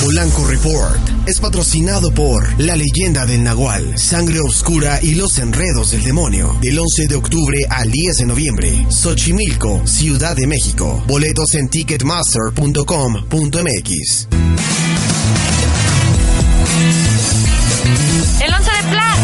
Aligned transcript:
Polanco 0.00 0.46
Report 0.46 1.00
es 1.26 1.40
patrocinado 1.40 2.12
por 2.12 2.60
La 2.60 2.76
Leyenda 2.76 3.26
del 3.26 3.42
Nahual, 3.42 3.98
Sangre 3.98 4.40
Oscura 4.40 5.00
y 5.02 5.14
los 5.16 5.38
Enredos 5.38 5.90
del 5.90 6.02
Demonio. 6.02 6.56
Del 6.60 6.78
11 6.78 7.08
de 7.08 7.14
octubre 7.14 7.58
al 7.68 7.90
10 7.90 8.18
de 8.18 8.26
noviembre. 8.26 8.86
Xochimilco, 8.88 9.86
Ciudad 9.86 10.34
de 10.36 10.46
México. 10.46 11.02
Boletos 11.06 11.54
en 11.54 11.68
ticketmaster.com.mx. 11.68 14.28
El 18.40 18.54
11 18.54 18.70
de 18.70 18.82
Pla. 18.90 19.14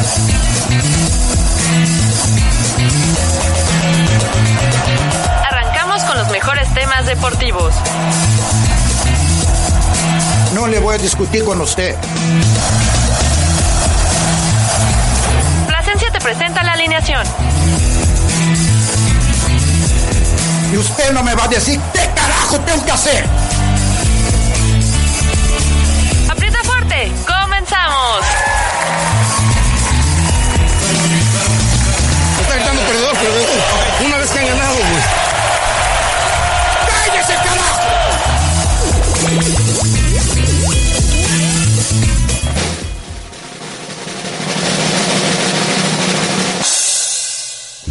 Arrancamos 5.51 6.03
con 6.05 6.19
los 6.19 6.31
mejores 6.31 6.73
temas 6.75 7.07
deportivos. 7.07 7.75
No 10.61 10.67
le 10.69 10.79
voy 10.79 10.95
a 10.95 10.99
discutir 10.99 11.43
con 11.43 11.59
usted. 11.63 11.97
Plasencia 15.67 16.11
te 16.13 16.21
presenta 16.21 16.63
la 16.63 16.73
alineación. 16.73 17.27
Y 20.71 20.77
usted 20.77 21.13
no 21.15 21.23
me 21.23 21.35
va 21.35 21.45
a 21.45 21.49
decir 21.49 21.81
qué 21.95 22.11
carajo 22.15 22.61
tengo 22.61 22.85
que 22.85 22.93
hacer. 22.93 23.25
Aprieta 26.31 26.59
fuerte. 26.63 27.11
Comenzamos. 27.27 28.27
Está 32.43 32.55
gritando 32.55 32.83
perdedor, 32.83 33.17
perdedor. 33.17 33.49
Una 34.05 34.17
vez 34.19 34.31
que 34.31 34.39
han 34.41 34.47
ganado, 34.47 34.75
güey. 34.75 35.20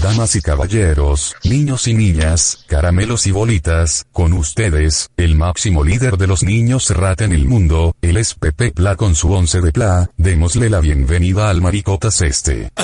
Damas 0.09 0.35
y 0.35 0.41
caballeros, 0.41 1.35
niños 1.43 1.87
y 1.87 1.93
niñas, 1.93 2.65
caramelos 2.65 3.27
y 3.27 3.31
bolitas, 3.31 4.07
con 4.11 4.33
ustedes, 4.33 5.11
el 5.17 5.35
máximo 5.35 5.83
líder 5.83 6.17
de 6.17 6.25
los 6.25 6.41
niños 6.41 6.89
rata 6.89 7.25
en 7.25 7.31
el 7.31 7.45
mundo, 7.45 7.93
el 8.01 8.17
es 8.17 8.33
Pepe 8.33 8.71
Pla 8.71 8.95
con 8.95 9.13
su 9.13 9.31
once 9.31 9.61
de 9.61 9.71
Pla, 9.71 10.09
démosle 10.17 10.71
la 10.71 10.79
bienvenida 10.79 11.51
al 11.51 11.61
maricotas 11.61 12.23
este. 12.23 12.71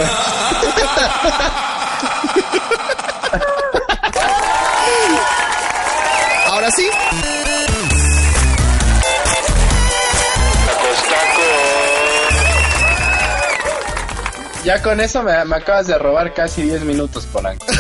Ahora 6.46 6.70
sí. 6.70 6.88
Ya 14.66 14.82
con 14.82 15.00
eso 15.00 15.22
me, 15.24 15.46
me 15.46 15.56
acabas 15.58 15.88
de 15.88 15.98
robar 15.98 16.34
casi 16.34 16.64
10 16.64 16.82
minutos, 16.82 17.26
Polanco. 17.28 17.66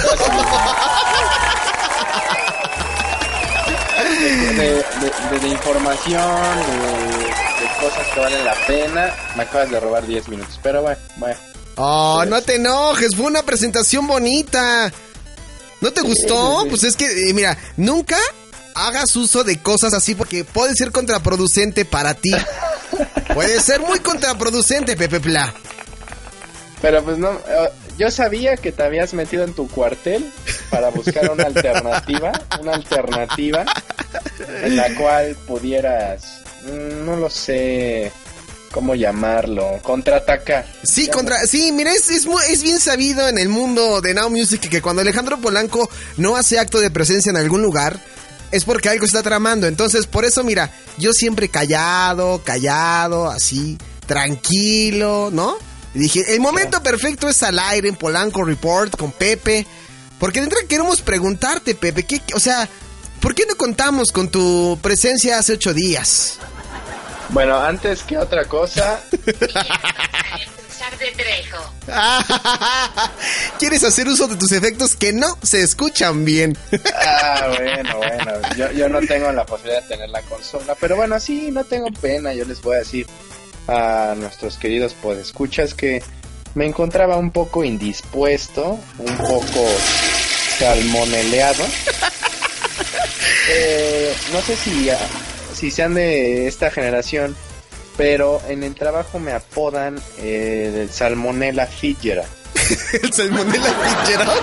De, 4.20 4.54
de- 4.54 4.84
de- 5.32 5.40
de 5.40 5.48
información, 5.50 6.22
de, 6.22 7.82
cosas 7.82 8.08
que 8.14 8.20
valen 8.20 8.46
la 8.46 8.54
pena, 8.68 9.14
me 9.36 9.44
acabas 9.44 9.70
de 9.70 9.80
robar 9.80 10.06
10 10.06 10.30
minutos. 10.30 10.60
Pero 10.64 10.82
bueno, 10.84 10.98
bueno. 11.18 11.36
Oh, 11.76 12.24
no 12.28 12.42
te 12.42 12.56
enojes, 12.56 13.16
fue 13.16 13.26
una 13.26 13.44
presentación 13.44 14.08
bonita. 14.08 14.92
¿No 15.82 15.92
te 15.92 16.02
gustó? 16.02 16.60
sí, 16.60 16.64
sí. 16.64 16.70
Pues 16.70 16.84
es 16.84 16.96
que, 16.96 17.30
eh, 17.30 17.34
mira, 17.34 17.58
nunca 17.78 18.18
hagas 18.76 19.16
uso 19.16 19.44
de 19.44 19.62
cosas 19.62 19.94
así 19.94 20.16
porque 20.16 20.44
puede 20.46 20.76
ser 20.76 20.92
contraproducente 20.92 21.84
para 21.86 22.14
ti. 22.14 22.32
Puede 23.34 23.60
ser 23.60 23.82
muy 23.82 24.00
contraproducente, 24.00 24.96
Pepe 24.96 25.20
Pla. 25.20 25.54
Pero 26.86 27.04
pues 27.04 27.18
no, 27.18 27.32
eh, 27.32 27.72
yo 27.98 28.12
sabía 28.12 28.58
que 28.58 28.72
te 28.72 28.84
habías 28.84 29.16
metido 29.16 29.44
en 29.44 29.56
tu 29.56 29.68
cuartel 29.68 30.24
para 30.70 30.92
buscar 30.92 31.32
una 31.32 31.46
alternativa, 31.46 32.32
una 32.62 32.74
alternativa 32.76 33.66
en 34.62 34.76
la 34.76 34.94
cual 34.94 35.36
pudieras, 35.48 36.44
mm, 36.68 37.04
no 37.04 37.16
lo 37.16 37.28
sé 37.32 38.12
cómo 38.72 38.94
llamarlo, 38.94 39.80
contraatacar. 39.82 40.68
Sí, 40.84 41.08
contra, 41.08 41.48
sí, 41.48 41.72
mira, 41.72 41.92
es, 41.92 42.12
es, 42.12 42.28
es 42.52 42.62
bien 42.62 42.80
sabido 42.80 43.28
en 43.28 43.40
el 43.40 43.50
mundo 43.50 44.00
de 44.00 44.14
Now 44.14 44.30
Music 44.30 44.70
que 44.70 44.84
cuando 44.84 45.02
Alejandro 45.02 45.42
Polanco 45.42 45.90
no 46.18 46.36
hace 46.36 46.60
acto 46.60 46.80
de 46.80 46.92
presencia 46.92 47.32
en 47.32 47.38
algún 47.38 47.64
lugar, 47.64 48.00
es 48.52 48.64
porque 48.64 48.90
algo 48.90 49.08
está 49.08 49.24
tramando. 49.24 49.66
Entonces, 49.66 50.06
por 50.06 50.24
eso, 50.24 50.44
mira, 50.44 50.70
yo 51.00 51.14
siempre 51.14 51.50
callado, 51.50 52.44
callado, 52.44 53.28
así, 53.28 53.76
tranquilo, 54.06 55.32
¿no? 55.34 55.58
Y 55.96 56.00
dije, 56.00 56.36
el 56.36 56.42
momento 56.42 56.84
perfecto 56.84 57.28
es 57.30 57.42
al 57.42 57.58
aire 57.58 57.90
en 57.90 57.96
Polanco 57.96 58.44
Report 58.44 58.96
con 58.98 59.12
Pepe. 59.12 59.66
Porque 60.20 60.42
dentro 60.42 60.60
queremos 60.68 61.02
preguntarte, 61.02 61.74
Pepe, 61.76 62.04
¿qué, 62.04 62.20
qué- 62.20 62.36
o 62.36 62.40
sea, 62.40 62.70
¿por 63.22 63.34
qué 63.34 63.46
no 63.48 63.56
contamos 63.56 64.12
con 64.12 64.30
tu 64.30 64.78
presencia 64.82 65.40
hace 65.40 65.54
ocho 65.54 65.74
días? 65.74 66.38
Bueno, 67.30 67.58
antes 67.60 68.04
que 68.04 68.18
otra 68.18 68.46
cosa, 68.46 69.00
¿Quieres 73.60 73.84
hacer 73.84 74.08
uso 74.08 74.28
de 74.28 74.36
tus 74.36 74.52
efectos 74.52 74.96
que 74.96 75.14
no 75.14 75.38
se 75.42 75.62
escuchan 75.62 76.24
bien? 76.26 76.58
ah, 76.96 77.48
bueno, 77.58 77.98
bueno, 77.98 78.32
yo, 78.58 78.72
yo 78.72 78.90
no 78.90 79.00
tengo 79.02 79.32
la 79.32 79.46
posibilidad 79.46 79.82
de 79.84 79.88
tener 79.90 80.10
la 80.10 80.22
consola, 80.24 80.76
pero 80.80 80.96
bueno, 80.96 81.20
sí, 81.20 81.50
no 81.52 81.64
tengo 81.64 81.88
pena, 82.02 82.34
yo 82.34 82.46
les 82.46 82.62
voy 82.62 82.76
a 82.76 82.80
decir 82.80 83.08
a 83.68 84.16
nuestros 84.18 84.58
queridos 84.58 84.94
podescuchas 84.94 85.74
que 85.74 86.02
me 86.54 86.66
encontraba 86.66 87.18
un 87.18 87.32
poco 87.32 87.64
indispuesto, 87.64 88.80
un 88.98 89.18
poco 89.18 89.68
salmoneleado. 90.58 91.64
Eh, 93.48 94.12
no 94.34 94.42
sé 94.42 94.56
si, 94.56 94.90
ah, 94.90 94.98
si 95.54 95.70
sean 95.70 95.94
de 95.94 96.48
esta 96.48 96.72
generación, 96.72 97.36
pero 97.96 98.42
en 98.48 98.64
el 98.64 98.74
trabajo 98.74 99.20
me 99.20 99.34
apodan 99.34 100.00
eh, 100.18 100.82
el 100.82 100.90
Salmonella 100.90 101.68
Figera. 101.68 102.26
El 103.04 103.14
salmonella 103.14 103.74
Fitzgerald. 103.74 104.42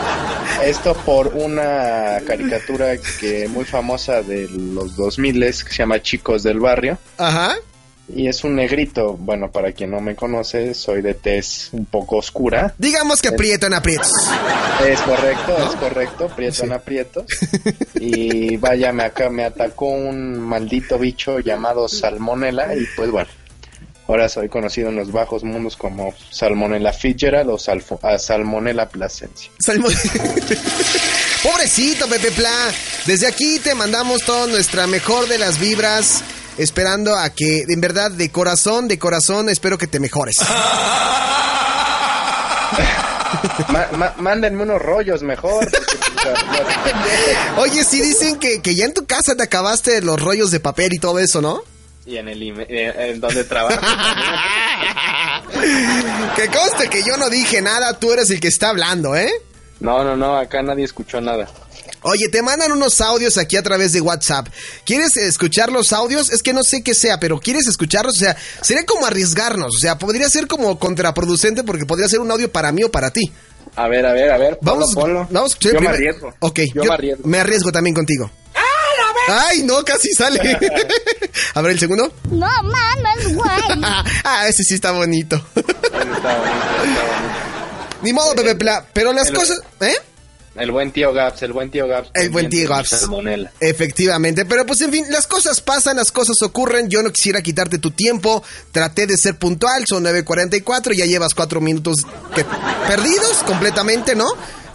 Esto 0.65 0.95
por 0.95 1.29
una 1.29 2.21
caricatura 2.27 2.97
que 2.97 3.49
muy 3.49 3.65
famosa 3.65 4.23
de 4.23 4.49
los 4.49 4.97
2000 4.97 5.41
que 5.41 5.53
se 5.53 5.79
llama 5.79 6.01
Chicos 6.01 6.43
del 6.43 6.61
Barrio. 6.61 6.99
Ajá. 7.19 7.57
Y 8.15 8.29
es 8.29 8.45
un 8.45 8.57
negrito, 8.57 9.17
bueno, 9.19 9.51
para 9.51 9.73
quien 9.73 9.91
no 9.91 10.01
me 10.01 10.15
conoce, 10.15 10.75
soy 10.75 11.01
de 11.01 11.15
tez 11.15 11.71
un 11.73 11.87
poco 11.87 12.17
oscura. 12.19 12.75
Digamos 12.77 13.23
que 13.23 13.29
aprieto 13.29 13.67
en 13.67 13.75
aprietos. 13.75 14.11
Es 14.87 15.01
correcto, 15.01 15.57
es 15.71 15.77
correcto, 15.77 16.29
prieto 16.37 16.65
en 16.65 16.73
aprietos. 16.73 17.25
Y 18.05 18.57
vaya, 18.57 18.93
me 18.93 19.05
acá 19.05 19.31
me 19.31 19.45
atacó 19.45 19.87
un 19.87 20.39
maldito 20.41 20.99
bicho 20.99 21.39
llamado 21.39 21.89
Salmonella 21.89 22.75
y 22.75 22.85
pues 22.97 23.11
bueno. 23.11 23.31
Ahora 24.09 24.29
soy 24.29 24.49
conocido 24.49 24.89
en 24.89 24.97
los 24.97 25.13
bajos 25.13 25.45
mundos 25.45 25.77
como 25.77 26.13
Salmonella 26.31 26.93
Fitzgerald 26.93 27.49
o 27.49 27.57
Salfo- 27.57 28.01
ah, 28.03 28.19
Salmonella 28.19 28.89
Plasencia. 28.89 29.51
Salmon- 29.65 29.95
Pobrecito 31.43 32.09
Pepe 32.09 32.31
Pla. 32.33 32.73
Desde 33.07 33.27
aquí 33.27 33.59
te 33.61 33.75
mandamos 33.75 34.23
toda 34.25 34.47
nuestra 34.49 34.87
mejor 34.87 35.29
de 35.29 35.39
las 35.39 35.59
vibras. 35.59 36.23
Esperando 36.59 37.17
a 37.17 37.31
que, 37.31 37.63
en 37.69 37.81
verdad, 37.81 38.11
de 38.11 38.31
corazón, 38.31 38.89
de 38.89 38.99
corazón, 38.99 39.49
espero 39.49 39.79
que 39.79 39.87
te 39.87 39.99
mejores. 40.01 40.37
Ma- 43.69 43.89
ma- 43.97 44.15
mándenme 44.19 44.63
unos 44.63 44.81
rollos 44.81 45.23
mejor. 45.23 45.67
Oye, 47.57 47.85
sí 47.85 48.01
dicen 48.01 48.39
que, 48.39 48.61
que 48.61 48.75
ya 48.75 48.85
en 48.85 48.95
tu 48.95 49.07
casa 49.07 49.35
te 49.35 49.43
acabaste 49.43 50.01
los 50.03 50.21
rollos 50.21 50.51
de 50.51 50.61
papel 50.61 50.93
y 50.93 50.99
todo 50.99 51.19
eso, 51.19 51.41
¿no? 51.41 51.63
y 52.05 52.17
en 52.17 52.29
el 52.29 52.43
eh, 52.69 53.11
en 53.13 53.21
donde 53.21 53.45
trabajo. 53.45 53.81
Que 56.37 56.49
conste 56.49 56.89
que 56.91 57.03
yo 57.05 57.17
no 57.17 57.29
dije 57.31 57.61
nada, 57.63 57.99
tú 57.99 58.13
eres 58.13 58.29
el 58.31 58.41
que 58.41 58.49
está 58.49 58.71
hablando, 58.71 59.15
¿eh? 59.15 59.31
No, 59.81 60.03
no, 60.03 60.17
no, 60.17 60.37
acá 60.37 60.63
nadie 60.63 60.85
escuchó 60.85 61.21
nada. 61.21 61.49
Oye, 62.03 62.29
te 62.29 62.43
mandan 62.43 62.73
unos 62.73 63.01
audios 63.01 63.39
aquí 63.39 63.57
a 63.57 63.63
través 63.63 63.93
de 63.93 64.01
WhatsApp. 64.01 64.49
¿Quieres 64.85 65.17
escuchar 65.17 65.71
los 65.71 65.93
audios? 65.93 66.31
Es 66.31 66.43
que 66.43 66.53
no 66.53 66.63
sé 66.65 66.83
qué 66.83 66.95
sea, 66.95 67.21
pero 67.21 67.39
¿quieres 67.39 67.67
escucharlos? 67.69 68.17
O 68.17 68.19
sea, 68.19 68.37
sería 68.61 68.85
como 68.85 69.07
arriesgarnos. 69.07 69.75
O 69.77 69.79
sea, 69.79 69.99
podría 69.99 70.29
ser 70.29 70.47
como 70.49 70.79
contraproducente 70.79 71.63
porque 71.63 71.87
podría 71.87 72.09
ser 72.09 72.21
un 72.21 72.31
audio 72.31 72.51
para 72.51 72.73
mí 72.73 72.83
o 72.85 72.91
para 72.91 73.11
ti. 73.11 73.33
A 73.77 73.89
ver, 73.89 74.05
a 74.05 74.13
ver, 74.13 74.31
a 74.31 74.37
ver. 74.39 74.59
ponlo, 74.59 74.73
Vamos, 74.81 74.95
ponlo. 74.95 75.29
vamos 75.31 75.53
a 75.53 75.55
escuchar 75.55 75.75
Yo 75.75 75.81
me 75.81 75.89
arriesgo. 75.89 76.35
Ok, 76.41 76.61
yo, 76.75 76.83
me 76.85 76.93
arriesgo. 76.95 77.29
me 77.29 77.39
arriesgo 77.39 77.73
también 77.73 77.95
contigo. 77.95 78.31
¡Ay, 79.29 79.63
no! 79.63 79.85
Casi 79.85 80.13
sale. 80.13 80.41
A 81.55 81.63
ver, 81.63 81.73
el 81.73 81.79
segundo. 81.79 82.13
No 82.31 82.49
mames, 82.65 83.35
güey. 83.37 83.63
ah, 84.25 84.47
ese 84.49 84.65
sí 84.65 84.75
está 84.75 84.91
bonito. 84.91 85.37
Ese 85.55 85.71
está 85.71 85.99
bonito, 86.01 86.17
está 86.17 86.35
bonito. 86.35 88.03
Ni 88.03 88.13
modo, 88.13 88.35
Pepe 88.35 88.57
Pla. 88.57 88.85
Pero 88.93 89.13
las 89.13 89.29
el- 89.29 89.35
cosas. 89.37 89.61
¿Eh? 89.81 89.95
El 90.55 90.71
buen 90.71 90.93
tío 90.93 91.13
Gaps, 91.15 91.43
el 91.43 91.53
buen 91.53 91.71
tío 91.71 91.87
Gaps. 91.89 92.11
El 92.15 92.29
buen 92.31 92.49
tío 92.51 92.69
Gaps. 92.69 93.09
Efectivamente, 93.61 94.45
pero 94.45 94.67
pues 94.67 94.81
en 94.83 94.91
fin, 94.93 95.07
las 95.11 95.27
cosas 95.27 95.61
pasan, 95.61 95.97
las 95.97 96.13
cosas 96.13 96.37
ocurren, 96.43 96.91
yo 96.91 97.03
no 97.03 97.11
quisiera 97.11 97.41
quitarte 97.41 97.79
tu 97.79 97.91
tiempo, 97.91 98.43
traté 98.71 99.07
de 99.07 99.17
ser 99.17 99.37
puntual, 99.39 99.85
son 99.89 100.05
9.44, 100.05 100.93
ya 100.95 101.07
llevas 101.07 101.35
cuatro 101.35 101.61
minutos 101.61 102.05
que- 102.35 102.45
perdidos 102.87 103.43
completamente, 103.47 104.15
¿no? 104.15 104.27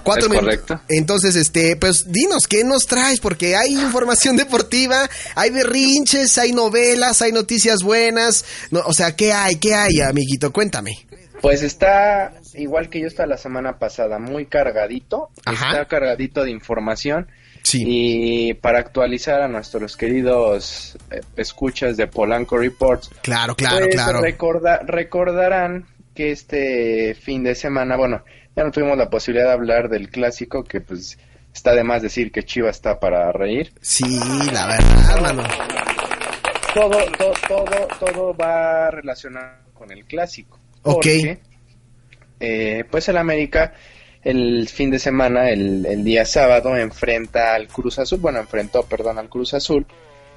Cuatro 0.03 0.25
Es 0.27 0.29
minutos. 0.31 0.62
correcto. 0.62 0.81
Entonces, 0.88 1.35
este, 1.35 1.75
pues 1.75 2.12
dinos, 2.12 2.47
¿qué 2.47 2.63
nos 2.63 2.85
traes? 2.88 3.19
Porque 3.19 3.56
hay 3.57 3.73
información 3.73 4.35
deportiva, 4.38 5.07
hay 5.35 5.51
berrinches, 5.51 6.38
hay 6.38 6.53
novelas, 6.53 7.21
hay 7.21 7.33
noticias 7.33 7.80
buenas, 7.83 8.45
no, 8.71 8.80
o 8.85 8.94
sea, 8.94 9.15
¿qué 9.15 9.33
hay? 9.33 9.57
¿Qué 9.57 9.75
hay, 9.75 10.00
amiguito? 10.01 10.51
Cuéntame. 10.53 11.06
Pues 11.41 11.62
está 11.62 12.33
igual 12.57 12.89
que 12.89 13.00
yo 13.01 13.07
hasta 13.07 13.25
la 13.25 13.38
semana 13.38 13.77
pasada, 13.80 14.19
muy 14.19 14.45
cargadito. 14.45 15.30
Ajá. 15.45 15.69
Está 15.69 15.86
cargadito 15.86 16.44
de 16.44 16.51
información. 16.51 17.27
Sí. 17.63 17.83
Y 17.86 18.54
para 18.54 18.80
actualizar 18.80 19.42
a 19.42 19.48
nuestros 19.48 19.98
queridos 19.98 20.98
eh, 21.12 21.21
escuchas 21.36 21.98
de 21.98 22.07
Polanco 22.07 22.57
Reports, 22.57 23.09
Claro, 23.21 23.56
claro, 23.56 23.86
pues 23.86 23.95
claro. 23.95 24.21
recorda- 24.21 24.80
recordarán 24.86 25.86
que 26.15 26.31
este 26.31 27.13
fin 27.15 27.44
de 27.44 27.56
semana, 27.56 27.98
bueno, 27.98 28.24
ya 28.56 28.63
no 28.63 28.71
tuvimos 28.71 28.98
la 28.98 29.09
posibilidad 29.09 29.48
de 29.48 29.54
hablar 29.54 29.89
del 29.89 30.09
clásico, 30.09 30.63
que 30.63 30.80
pues 30.81 31.18
está 31.54 31.74
de 31.75 31.83
más 31.83 32.01
decir 32.01 32.31
que 32.31 32.44
Chivas 32.44 32.77
está 32.77 33.00
para 33.00 33.31
reír. 33.31 33.71
Sí, 33.81 34.18
la 34.54 34.68
verdad, 34.68 35.21
mano. 35.21 35.44
Todo, 36.74 36.98
todo, 37.18 37.33
todo, 37.48 37.88
todo 38.00 38.33
va 38.36 38.92
relacionado 38.92 39.57
con 39.74 39.92
el 39.92 40.06
clásico. 40.06 40.59
Ok. 40.83 40.94
Porque, 40.94 41.39
eh, 42.39 42.84
pues 42.89 43.07
el 43.10 43.18
América 43.18 43.74
el 44.24 44.68
fin 44.68 44.92
de 44.92 45.00
semana, 45.00 45.50
el, 45.50 45.86
el 45.86 46.04
día 46.04 46.25
sábado, 46.25 46.75
enfrenta 46.75 47.56
al 47.56 47.68
Cruz 47.68 47.98
Azul, 48.00 48.19
bueno, 48.19 48.39
enfrentó, 48.39 48.84
perdón, 48.84 49.19
al 49.19 49.30
Cruz 49.30 49.54
Azul, 49.54 49.86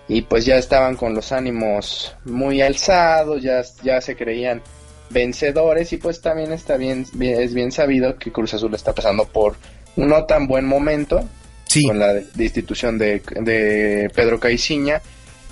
y 0.07 0.23
pues 0.23 0.45
ya 0.45 0.57
estaban 0.57 0.95
con 0.95 1.13
los 1.15 1.33
ánimos 1.33 2.15
muy 2.25 2.63
alzados, 2.63 3.43
ya, 3.43 3.63
ya 3.83 4.01
se 4.01 4.15
creían 4.15 4.63
vencedores, 5.09 5.93
y 5.93 5.97
pues 5.97 6.21
también 6.21 6.53
está 6.53 6.77
bien, 6.77 7.05
es 7.21 7.53
bien 7.53 7.73
sabido 7.73 8.17
que 8.17 8.31
Cruz 8.31 8.55
Azul 8.55 8.75
está 8.75 8.95
pasando 8.95 9.25
por 9.25 9.57
un 9.97 10.09
no 10.09 10.25
tan 10.25 10.47
buen 10.47 10.67
momento, 10.67 11.27
Sí. 11.65 11.87
con 11.87 11.99
la 11.99 12.15
destitución 12.15 12.99
de, 12.99 13.23
de 13.41 14.11
Pedro 14.15 14.41
Caiciña. 14.41 15.01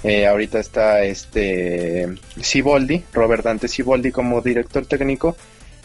Eh, 0.05 0.27
ahorita 0.27 0.59
está 0.61 1.03
este 1.03 2.09
Siboldi, 2.41 3.05
Robert 3.13 3.45
Dante 3.45 3.69
Siboldi 3.69 4.11
como 4.13 4.41
director 4.41 4.85
técnico. 4.87 5.37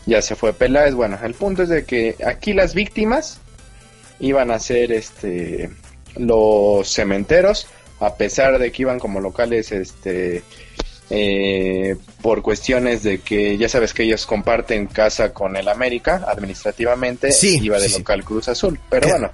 Ya 0.05 0.21
se 0.21 0.35
fue 0.35 0.53
Peláez. 0.53 0.93
Bueno, 0.93 1.17
el 1.23 1.33
punto 1.33 1.63
es 1.63 1.69
de 1.69 1.85
que 1.85 2.15
aquí 2.25 2.53
las 2.53 2.73
víctimas 2.73 3.39
iban 4.19 4.51
a 4.51 4.59
ser 4.59 4.91
este 4.91 5.69
los 6.15 6.87
cementeros, 6.93 7.67
a 7.99 8.15
pesar 8.15 8.59
de 8.59 8.71
que 8.71 8.83
iban 8.83 8.99
como 8.99 9.19
locales 9.19 9.71
este 9.71 10.43
eh, 11.09 11.95
por 12.21 12.41
cuestiones 12.41 13.03
de 13.03 13.19
que 13.19 13.57
ya 13.57 13.69
sabes 13.69 13.93
que 13.93 14.03
ellos 14.03 14.25
comparten 14.25 14.87
casa 14.87 15.33
con 15.33 15.55
el 15.55 15.67
América 15.67 16.25
administrativamente, 16.27 17.31
Sí, 17.31 17.59
iba 17.61 17.77
de 17.77 17.87
sí, 17.87 17.93
sí. 17.93 17.99
local 17.99 18.23
Cruz 18.23 18.47
Azul. 18.49 18.79
Pero 18.89 19.09
bueno, 19.09 19.31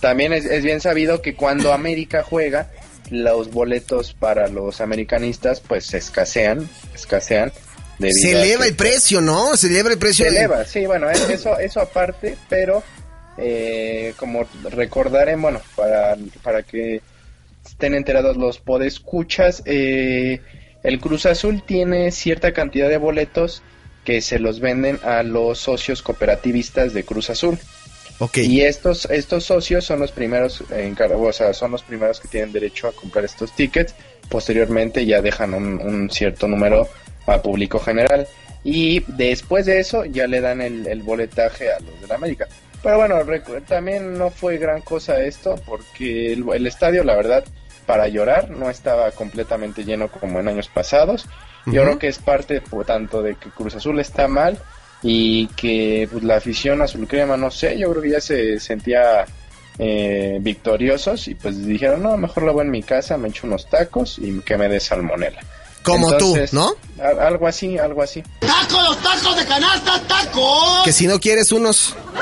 también 0.00 0.32
es, 0.32 0.44
es 0.44 0.64
bien 0.64 0.80
sabido 0.80 1.22
que 1.22 1.34
cuando 1.34 1.72
América 1.72 2.22
juega, 2.22 2.70
los 3.10 3.50
boletos 3.50 4.14
para 4.14 4.48
los 4.48 4.80
americanistas 4.80 5.60
pues 5.60 5.86
se 5.86 5.98
escasean, 5.98 6.68
Se 7.98 8.32
eleva 8.32 8.62
que, 8.64 8.68
el 8.70 8.76
precio, 8.76 9.20
¿no? 9.20 9.56
Se 9.56 9.68
eleva 9.68 9.90
el 9.90 9.98
precio. 9.98 10.24
Se 10.24 10.30
de- 10.30 10.38
eleva, 10.38 10.64
sí, 10.64 10.86
bueno, 10.86 11.08
es- 11.10 11.28
eso, 11.30 11.58
eso 11.58 11.80
aparte, 11.80 12.36
pero 12.48 12.82
eh, 13.38 14.14
como 14.16 14.46
recordaré, 14.70 15.36
bueno, 15.36 15.60
para, 15.76 16.16
para 16.42 16.62
que 16.62 17.00
estén 17.66 17.94
enterados 17.94 18.36
los 18.36 18.58
podescuchas, 18.58 19.62
eh, 19.64 20.40
el 20.82 21.00
Cruz 21.00 21.26
Azul 21.26 21.62
tiene 21.66 22.10
cierta 22.12 22.52
cantidad 22.52 22.88
de 22.88 22.98
boletos 22.98 23.62
que 24.04 24.20
se 24.20 24.38
los 24.38 24.60
venden 24.60 25.00
a 25.02 25.22
los 25.22 25.58
socios 25.58 26.02
cooperativistas 26.02 26.92
de 26.92 27.04
Cruz 27.04 27.30
Azul. 27.30 27.58
Ok. 28.18 28.36
Y 28.38 28.60
estos, 28.60 29.06
estos 29.06 29.44
socios 29.44 29.84
son 29.84 29.98
los 30.00 30.12
primeros 30.12 30.62
o 31.16 31.32
sea, 31.32 31.52
son 31.54 31.72
los 31.72 31.82
primeros 31.82 32.20
que 32.20 32.28
tienen 32.28 32.52
derecho 32.52 32.86
a 32.86 32.92
comprar 32.92 33.24
estos 33.24 33.54
tickets. 33.56 33.94
Posteriormente 34.28 35.04
ya 35.06 35.20
dejan 35.22 35.54
un, 35.54 35.80
un 35.80 36.10
cierto 36.10 36.46
número 36.46 36.88
al 37.26 37.42
público 37.42 37.78
general. 37.78 38.26
Y 38.62 39.00
después 39.08 39.66
de 39.66 39.80
eso 39.80 40.04
ya 40.04 40.26
le 40.26 40.40
dan 40.40 40.60
el, 40.60 40.86
el 40.86 41.02
boletaje 41.02 41.70
a 41.70 41.80
los 41.80 42.00
de 42.00 42.06
la 42.06 42.14
América. 42.14 42.46
Pero 42.82 42.98
bueno, 42.98 43.16
también 43.66 44.18
no 44.18 44.30
fue 44.30 44.58
gran 44.58 44.82
cosa 44.82 45.22
esto, 45.22 45.54
porque 45.66 46.32
el, 46.32 46.44
el 46.52 46.66
estadio, 46.66 47.02
la 47.02 47.16
verdad, 47.16 47.44
para 47.86 48.08
llorar, 48.08 48.50
no 48.50 48.70
estaba 48.70 49.10
completamente 49.12 49.84
lleno 49.84 50.08
como 50.08 50.40
en 50.40 50.48
años 50.48 50.68
pasados. 50.68 51.26
Yo 51.66 51.82
creo 51.82 51.98
que 51.98 52.08
es 52.08 52.18
parte 52.18 52.60
por 52.60 52.84
tanto 52.84 53.22
de 53.22 53.36
que 53.36 53.48
Cruz 53.48 53.74
Azul 53.74 53.98
está 53.98 54.28
mal 54.28 54.58
y 55.02 55.46
que 55.48 56.08
pues, 56.10 56.22
la 56.22 56.36
afición 56.36 56.82
azul 56.82 57.08
crema, 57.08 57.36
no 57.36 57.50
sé, 57.50 57.78
yo 57.78 57.90
creo 57.90 58.02
que 58.02 58.10
ya 58.10 58.20
se 58.20 58.60
sentía 58.60 59.24
eh, 59.78 60.38
victoriosos 60.40 61.26
y 61.28 61.34
pues 61.34 61.64
dijeron, 61.64 62.02
no, 62.02 62.16
mejor 62.16 62.42
lo 62.42 62.50
hago 62.50 62.62
en 62.62 62.70
mi 62.70 62.82
casa, 62.82 63.16
me 63.16 63.28
echo 63.28 63.46
unos 63.46 63.68
tacos 63.68 64.18
y 64.18 64.40
que 64.40 64.58
me 64.58 64.68
dé 64.68 64.78
salmonela. 64.78 65.40
Como 65.84 66.12
Entonces, 66.12 66.50
tú, 66.50 66.56
¿no? 66.56 66.72
algo 67.20 67.46
así, 67.46 67.76
algo 67.78 68.02
así. 68.02 68.22
¡Taco, 68.40 68.80
los 68.80 68.96
tacos 69.02 69.36
de 69.36 69.44
canasta, 69.44 70.00
tacos! 70.08 70.82
Que 70.84 70.92
si 70.92 71.06
no 71.06 71.20
quieres 71.20 71.52
unos. 71.52 71.94
No, 72.14 72.20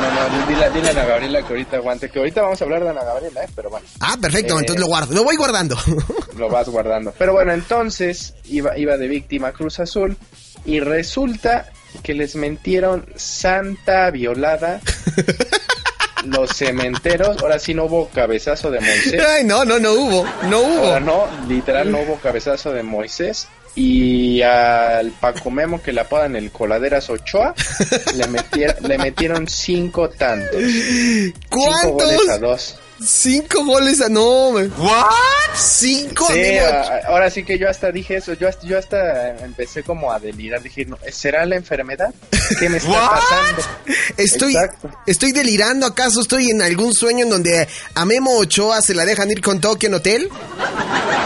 no, 0.00 0.38
no, 0.40 0.46
dile, 0.48 0.70
dile 0.70 0.88
a 0.88 0.90
Ana 0.92 1.04
Gabriela 1.04 1.42
que 1.42 1.48
ahorita 1.48 1.76
aguante, 1.76 2.08
que 2.10 2.18
ahorita 2.18 2.40
vamos 2.42 2.60
a 2.60 2.64
hablar 2.64 2.82
de 2.82 2.90
Ana 2.90 3.04
Gabriela, 3.04 3.44
¿eh? 3.44 3.48
pero 3.54 3.68
bueno. 3.68 3.86
Ah, 4.00 4.16
perfecto, 4.20 4.56
Eh, 4.56 4.60
entonces 4.60 4.80
lo 4.80 4.86
guardo. 4.86 5.14
Lo 5.14 5.22
voy 5.22 5.36
guardando. 5.36 5.76
lo 6.38 6.48
vas 6.48 6.68
guardando. 6.68 7.12
Pero 7.18 7.34
bueno, 7.34 7.52
entonces 7.52 8.34
iba, 8.46 8.76
iba 8.78 8.96
de 8.96 9.06
víctima 9.06 9.52
Cruz 9.52 9.80
Azul 9.80 10.16
y 10.64 10.80
resulta 10.80 11.66
que 12.02 12.14
les 12.14 12.34
mentieron 12.36 13.06
santa 13.16 14.10
violada 14.10 14.80
los 16.24 16.50
cementeros. 16.56 17.36
Ahora 17.42 17.58
sí 17.58 17.74
no 17.74 17.84
hubo 17.84 18.08
cabezazo 18.08 18.70
de 18.70 18.80
Moisés. 18.80 19.22
Ay, 19.28 19.44
no, 19.44 19.64
no, 19.64 19.78
no 19.78 19.92
hubo. 19.92 20.24
No 20.48 20.56
Ahora 20.58 20.98
hubo. 20.98 21.00
no, 21.00 21.26
literal 21.48 21.90
no 21.90 22.00
hubo 22.00 22.16
cabezazo 22.16 22.72
de 22.72 22.82
Moisés. 22.82 23.48
Y 23.76 24.40
al 24.42 25.10
Paco 25.10 25.50
Memo 25.50 25.82
que 25.82 25.92
le 25.92 26.00
apodan 26.02 26.36
el 26.36 26.52
Coladeras 26.52 27.10
Ochoa, 27.10 27.54
le, 28.14 28.24
metier- 28.28 28.78
le 28.82 28.98
metieron 28.98 29.48
cinco 29.48 30.08
tantos. 30.10 30.54
Cinco 30.62 31.90
goles 31.92 32.20
a 32.20 32.38
¿Cuántos? 32.38 32.40
dos. 32.40 32.76
Cinco 33.04 33.64
goles 33.64 34.00
a. 34.00 34.08
No, 34.08 34.50
güey. 34.52 34.70
Cinco. 35.54 36.26
Sí, 36.32 36.56
ahora 37.06 37.30
sí 37.30 37.44
que 37.44 37.58
yo 37.58 37.68
hasta 37.68 37.92
dije 37.92 38.16
eso, 38.16 38.32
yo 38.34 38.48
hasta, 38.48 38.66
yo 38.66 38.78
hasta 38.78 39.36
empecé 39.44 39.82
como 39.82 40.12
a 40.12 40.18
delirar, 40.18 40.62
dije, 40.62 40.84
no, 40.84 40.98
¿será 41.12 41.46
la 41.46 41.56
enfermedad? 41.56 42.12
¿Qué 42.58 42.68
me 42.68 42.78
está 42.78 43.10
pasando? 43.10 43.62
Estoy, 44.16 44.54
Exacto. 44.56 44.90
estoy 45.06 45.32
delirando. 45.32 45.86
¿Acaso 45.86 46.20
estoy 46.20 46.50
en 46.50 46.62
algún 46.62 46.92
sueño 46.94 47.24
en 47.24 47.30
donde 47.30 47.68
a 47.94 48.04
Memo 48.04 48.36
Ochoa 48.38 48.80
se 48.82 48.94
la 48.94 49.04
dejan 49.04 49.30
ir 49.30 49.40
con 49.40 49.60
Tokio 49.60 49.88
en 49.88 49.94
hotel? 49.94 50.28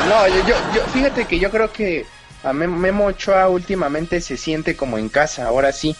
No, 0.09 0.29
yo, 0.29 0.47
yo, 0.47 0.55
yo- 0.75 0.87
fíjate 0.93 1.27
que 1.27 1.39
yo 1.39 1.51
creo 1.51 1.73
que 1.73 2.05
a 2.45 2.53
Mem- 2.53 2.77
Memo 2.77 3.07
Ochoa 3.07 3.49
últimamente 3.49 4.21
se 4.21 4.37
siente 4.37 4.77
como 4.77 4.97
en 4.99 5.09
casa, 5.09 5.47
ahora 5.47 5.73
sí, 5.73 5.97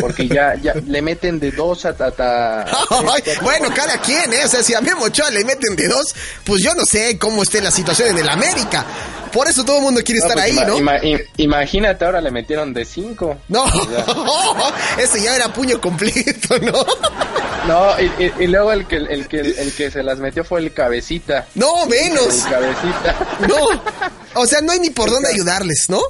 porque 0.00 0.28
ya, 0.28 0.54
ya 0.60 0.74
le 0.74 1.02
meten 1.02 1.38
de 1.40 1.50
dos 1.50 1.84
a... 1.86 1.90
a- 1.90 2.12
a- 2.18 2.64
Ay, 3.14 3.22
bueno, 3.42 3.68
cada 3.74 4.00
quien, 4.00 4.32
¿eh? 4.32 4.44
O 4.44 4.48
sea, 4.48 4.62
si 4.62 4.74
a 4.74 4.80
Memo 4.80 5.04
Ochoa 5.04 5.30
le 5.30 5.44
meten 5.44 5.74
de 5.76 5.88
dos, 5.88 6.14
pues 6.44 6.62
yo 6.62 6.74
no 6.74 6.84
sé 6.84 7.18
cómo 7.18 7.42
esté 7.42 7.60
la 7.60 7.70
situación 7.70 8.10
en 8.10 8.18
el 8.18 8.28
América. 8.28 8.84
Por 9.32 9.48
eso 9.48 9.64
todo 9.64 9.78
el 9.78 9.82
mundo 9.82 10.00
quiere 10.04 10.20
No, 10.20 10.26
estar 10.26 10.36
pues 10.40 10.46
ahí, 10.46 10.56
ima- 10.56 10.66
¿no? 10.66 10.78
ima- 10.78 11.00
im- 11.02 11.24
imagínate, 11.38 12.04
ahora 12.04 12.20
le 12.20 12.30
metieron 12.30 12.72
de 12.72 12.84
cinco. 12.84 13.36
No, 13.48 13.64
ese 14.98 15.20
ya 15.22 15.34
era 15.36 15.52
puño 15.52 15.80
completo, 15.80 16.56
¿no? 16.60 16.84
no, 17.66 18.00
y, 18.00 18.04
y- 18.24 18.44
y 18.44 18.46
luego 18.46 18.70
el 18.72 18.86
que, 18.86 18.96
el, 18.96 19.26
que, 19.26 19.40
el 19.40 19.72
que 19.74 19.90
se 19.90 20.02
las 20.04 20.18
metió 20.18 20.44
fue 20.44 20.60
el 20.60 20.72
cabecita. 20.72 21.46
No, 21.56 21.82
El 21.84 21.88
menos. 21.90 22.34
cabecita. 22.48 23.38
No. 23.48 24.40
O 24.40 24.46
sea, 24.46 24.60
no 24.60 24.72
hay 24.72 24.78
ni 24.80 24.90
por 24.90 25.10
dónde 25.10 25.28
ayudarles, 25.30 25.86
¿no? 25.88 26.00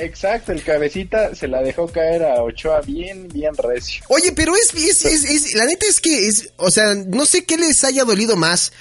Exacto, 0.00 0.52
el 0.52 0.62
cabecita 0.62 1.34
se 1.34 1.46
la 1.48 1.62
dejó 1.62 1.86
caer 1.88 2.24
a 2.24 2.42
Ochoa 2.42 2.80
bien, 2.80 3.28
bien 3.28 3.54
recio. 3.56 4.02
Oye, 4.08 4.32
pero 4.32 4.54
es, 4.56 4.72
es, 4.74 5.04
es, 5.04 5.24
es- 5.24 5.54
la 5.54 5.66
neta 5.66 5.86
es 5.86 6.00
que 6.00 6.26
es, 6.28 6.52
o 6.56 6.70
sea, 6.70 6.94
no 6.94 7.26
sé 7.26 7.44
qué 7.44 7.56
les 7.56 7.84
haya 7.84 8.04
dolido 8.04 8.36
más, 8.36 8.72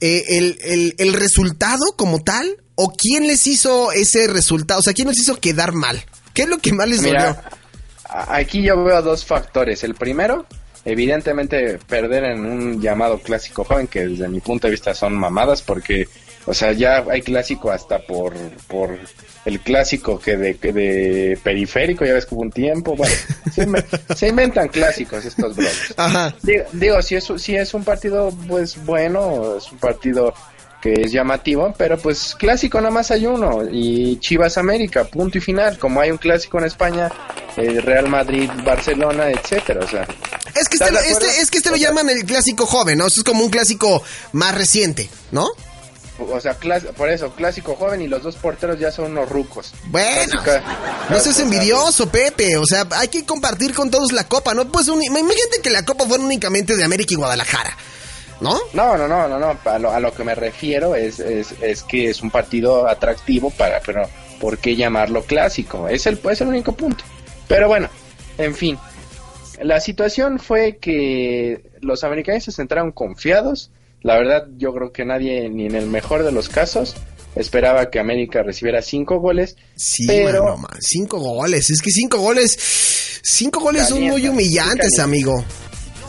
eh, 0.00 0.24
el, 0.28 0.58
el, 0.62 0.94
el 0.98 1.12
resultado 1.14 1.82
como 1.96 2.22
tal, 2.22 2.58
o 2.74 2.92
quién 2.92 3.26
les 3.26 3.46
hizo 3.46 3.90
ese 3.92 4.26
resultado, 4.26 4.80
o 4.80 4.82
sea, 4.82 4.92
quién 4.92 5.08
les 5.08 5.18
hizo 5.18 5.40
quedar 5.40 5.72
mal. 5.72 6.04
¿Qué 6.34 6.42
es 6.42 6.48
lo 6.48 6.58
que 6.58 6.72
más 6.74 6.86
les 6.88 7.00
dolió? 7.02 7.18
Mira, 7.18 7.50
a- 8.04 8.36
aquí 8.36 8.62
yo 8.62 8.84
veo 8.84 9.00
dos 9.00 9.24
factores. 9.24 9.82
El 9.84 9.94
primero, 9.94 10.44
evidentemente, 10.84 11.78
perder 11.86 12.24
en 12.24 12.44
un 12.44 12.80
llamado 12.82 13.18
clásico 13.20 13.64
joven, 13.64 13.86
que 13.86 14.06
desde 14.08 14.28
mi 14.28 14.40
punto 14.40 14.66
de 14.66 14.72
vista 14.72 14.94
son 14.94 15.14
mamadas, 15.14 15.62
porque 15.62 16.08
O 16.46 16.54
sea, 16.54 16.72
ya 16.72 17.04
hay 17.10 17.22
clásico 17.22 17.70
hasta 17.70 17.98
por, 17.98 18.34
por 18.68 18.96
el 19.44 19.60
clásico 19.60 20.18
que 20.18 20.36
de, 20.36 20.56
que 20.56 20.72
de 20.72 21.38
periférico, 21.42 22.04
ya 22.04 22.12
ves 22.14 22.24
que 22.26 22.34
hubo 22.34 22.42
un 22.42 22.52
tiempo. 22.52 22.94
Bueno, 22.96 23.14
se, 23.54 23.66
se 24.14 24.28
inventan 24.28 24.68
clásicos 24.68 25.24
estos 25.24 25.56
blogs. 25.56 25.94
Ajá. 25.96 26.34
Digo, 26.42 26.64
digo, 26.72 27.02
si, 27.02 27.16
es, 27.16 27.28
si 27.38 27.56
es 27.56 27.74
un 27.74 27.84
partido 27.84 28.32
pues 28.48 28.76
bueno, 28.84 29.56
es 29.58 29.70
un 29.72 29.78
partido 29.78 30.32
que 30.80 30.92
es 30.92 31.10
llamativo, 31.10 31.74
pero 31.76 31.98
pues 31.98 32.36
clásico 32.36 32.78
nada 32.80 32.92
más 32.92 33.10
hay 33.10 33.26
uno 33.26 33.62
y 33.68 34.18
Chivas 34.20 34.56
América, 34.58 35.04
punto 35.04 35.38
y 35.38 35.40
final, 35.40 35.78
como 35.78 36.00
hay 36.00 36.10
un 36.12 36.18
clásico 36.18 36.58
en 36.58 36.64
España, 36.66 37.10
el 37.56 37.82
Real 37.82 38.08
Madrid, 38.08 38.48
Barcelona, 38.64 39.30
etcétera, 39.30 39.80
o 39.82 39.88
sea, 39.88 40.06
Es 40.54 40.68
que 40.68 40.76
¿Estás 40.76 40.90
este, 40.90 41.12
este- 41.26 41.40
es 41.40 41.50
que 41.50 41.58
este 41.58 41.70
lo 41.70 41.76
llaman 41.76 42.08
el 42.10 42.24
clásico 42.24 42.66
joven, 42.66 42.98
¿no? 42.98 43.06
Eso 43.06 43.20
es 43.20 43.24
como 43.24 43.42
un 43.42 43.50
clásico 43.50 44.02
más 44.32 44.54
reciente, 44.54 45.08
¿no? 45.32 45.48
O 46.18 46.40
sea, 46.40 46.56
por 46.96 47.08
eso, 47.10 47.30
clásico 47.32 47.74
joven 47.76 48.00
y 48.02 48.08
los 48.08 48.22
dos 48.22 48.36
porteros 48.36 48.78
ya 48.78 48.90
son 48.90 49.12
unos 49.12 49.28
rucos. 49.28 49.72
Bueno, 49.86 50.32
Clásica- 50.42 50.62
no 51.10 51.18
seas 51.18 51.40
envidioso, 51.40 52.08
Pepe. 52.10 52.56
O 52.56 52.64
sea, 52.66 52.86
hay 52.92 53.08
que 53.08 53.24
compartir 53.24 53.74
con 53.74 53.90
todos 53.90 54.12
la 54.12 54.24
copa, 54.24 54.54
¿no? 54.54 54.66
Pues 54.70 54.88
imagínate 54.88 55.60
que 55.62 55.70
la 55.70 55.84
copa 55.84 56.06
fuera 56.06 56.22
únicamente 56.24 56.74
de 56.76 56.84
América 56.84 57.12
y 57.14 57.16
Guadalajara, 57.16 57.76
¿no? 58.40 58.58
No, 58.72 58.96
no, 58.96 59.06
no, 59.08 59.28
no, 59.28 59.38
no. 59.38 59.58
A 59.64 59.78
lo, 59.78 59.90
a 59.90 60.00
lo 60.00 60.12
que 60.14 60.24
me 60.24 60.34
refiero 60.34 60.94
es, 60.94 61.18
es, 61.20 61.54
es 61.60 61.82
que 61.82 62.10
es 62.10 62.22
un 62.22 62.30
partido 62.30 62.88
atractivo 62.88 63.50
para, 63.50 63.80
pero 63.80 64.08
¿por 64.40 64.58
qué 64.58 64.76
llamarlo 64.76 65.22
clásico? 65.24 65.88
Es 65.88 66.06
el, 66.06 66.20
es 66.30 66.40
el 66.40 66.48
único 66.48 66.72
punto. 66.72 67.04
Pero 67.48 67.68
bueno, 67.68 67.88
en 68.38 68.54
fin. 68.54 68.78
La 69.62 69.80
situación 69.80 70.38
fue 70.38 70.76
que 70.76 71.62
los 71.80 72.04
americanos 72.04 72.44
se 72.44 72.60
entraron 72.60 72.92
confiados. 72.92 73.70
La 74.02 74.16
verdad, 74.18 74.46
yo 74.56 74.72
creo 74.72 74.92
que 74.92 75.04
nadie, 75.04 75.48
ni 75.48 75.66
en 75.66 75.74
el 75.74 75.86
mejor 75.86 76.22
de 76.22 76.32
los 76.32 76.48
casos, 76.48 76.94
esperaba 77.34 77.90
que 77.90 77.98
América 77.98 78.42
recibiera 78.42 78.80
cinco 78.82 79.18
goles. 79.20 79.56
Sí, 79.76 80.06
pero 80.06 80.44
mano, 80.44 80.56
man, 80.58 80.78
cinco 80.80 81.18
goles. 81.18 81.70
Es 81.70 81.82
que 81.82 81.90
cinco 81.90 82.18
goles, 82.18 82.56
cinco 83.22 83.60
goles 83.60 83.88
son 83.88 84.02
muy 84.02 84.26
humillantes, 84.28 84.98
amigo. 84.98 85.44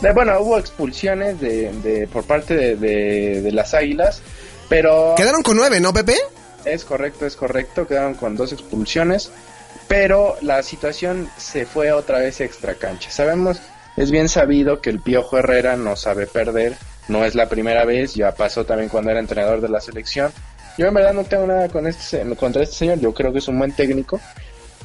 De- 0.00 0.12
bueno, 0.12 0.38
hubo 0.40 0.58
expulsiones 0.58 1.40
de, 1.40 1.72
de- 1.82 2.06
por 2.06 2.24
parte 2.24 2.54
de, 2.56 2.76
de- 2.76 3.42
de 3.42 3.52
las 3.52 3.74
Águilas, 3.74 4.22
pero 4.68 5.14
Quedaron 5.16 5.42
con 5.42 5.56
nueve, 5.56 5.80
¿no, 5.80 5.92
Pepe? 5.92 6.14
Es 6.64 6.84
correcto, 6.84 7.26
es 7.26 7.34
correcto. 7.36 7.86
Quedaron 7.86 8.14
con 8.14 8.36
dos 8.36 8.52
expulsiones. 8.52 9.30
Pero 9.88 10.36
la 10.42 10.62
situación 10.62 11.30
se 11.38 11.64
fue 11.64 11.92
otra 11.92 12.18
vez 12.18 12.40
extra 12.42 12.74
cancha. 12.74 13.10
Sabemos, 13.10 13.58
es 13.96 14.10
bien 14.10 14.28
sabido 14.28 14.80
que 14.82 14.90
el 14.90 15.00
Piojo 15.00 15.38
Herrera 15.38 15.76
no 15.76 15.96
sabe 15.96 16.26
perder. 16.26 16.76
No 17.08 17.24
es 17.24 17.34
la 17.34 17.48
primera 17.48 17.84
vez. 17.84 18.14
Ya 18.14 18.32
pasó 18.32 18.64
también 18.64 18.88
cuando 18.88 19.10
era 19.10 19.20
entrenador 19.20 19.60
de 19.60 19.68
la 19.68 19.80
selección. 19.80 20.30
Yo 20.76 20.86
en 20.86 20.94
verdad 20.94 21.12
no 21.12 21.24
tengo 21.24 21.46
nada 21.46 21.68
con 21.68 21.86
este, 21.86 22.22
contra 22.36 22.62
este 22.62 22.76
señor. 22.76 23.00
Yo 23.00 23.12
creo 23.12 23.32
que 23.32 23.38
es 23.38 23.48
un 23.48 23.58
buen 23.58 23.72
técnico. 23.72 24.20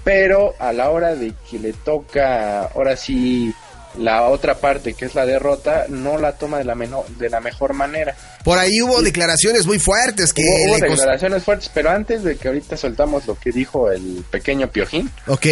Pero 0.04 0.54
a 0.60 0.74
la 0.74 0.90
hora 0.90 1.16
de 1.16 1.34
que 1.50 1.60
le 1.60 1.72
toca, 1.72 2.64
ahora 2.64 2.98
sí, 2.98 3.54
la 3.98 4.24
otra 4.28 4.56
parte, 4.56 4.96
que 4.96 5.06
es 5.06 5.16
la 5.16 5.26
derrota, 5.26 5.86
no 5.88 6.18
la 6.18 6.34
toma 6.34 6.58
de 6.58 6.66
la, 6.66 6.76
menor, 6.76 7.08
de 7.18 7.30
la 7.30 7.40
mejor 7.40 7.74
manera. 7.74 8.16
Por 8.44 8.58
ahí 8.58 8.82
hubo 8.82 9.02
declaraciones 9.02 9.66
muy 9.66 9.80
fuertes 9.80 10.34
que 10.34 10.42
Hubo, 10.44 10.78
declaraciones 10.78 11.44
fuertes, 11.44 11.70
pero 11.74 11.90
antes 11.90 12.24
de 12.24 12.36
que 12.36 12.48
ahorita 12.50 12.76
soltamos 12.76 13.26
lo 13.28 13.36
que 13.36 13.52
dijo 13.52 13.92
el 13.92 14.26
pequeño 14.30 14.68
Piojín, 14.70 15.10
Ok. 15.28 15.46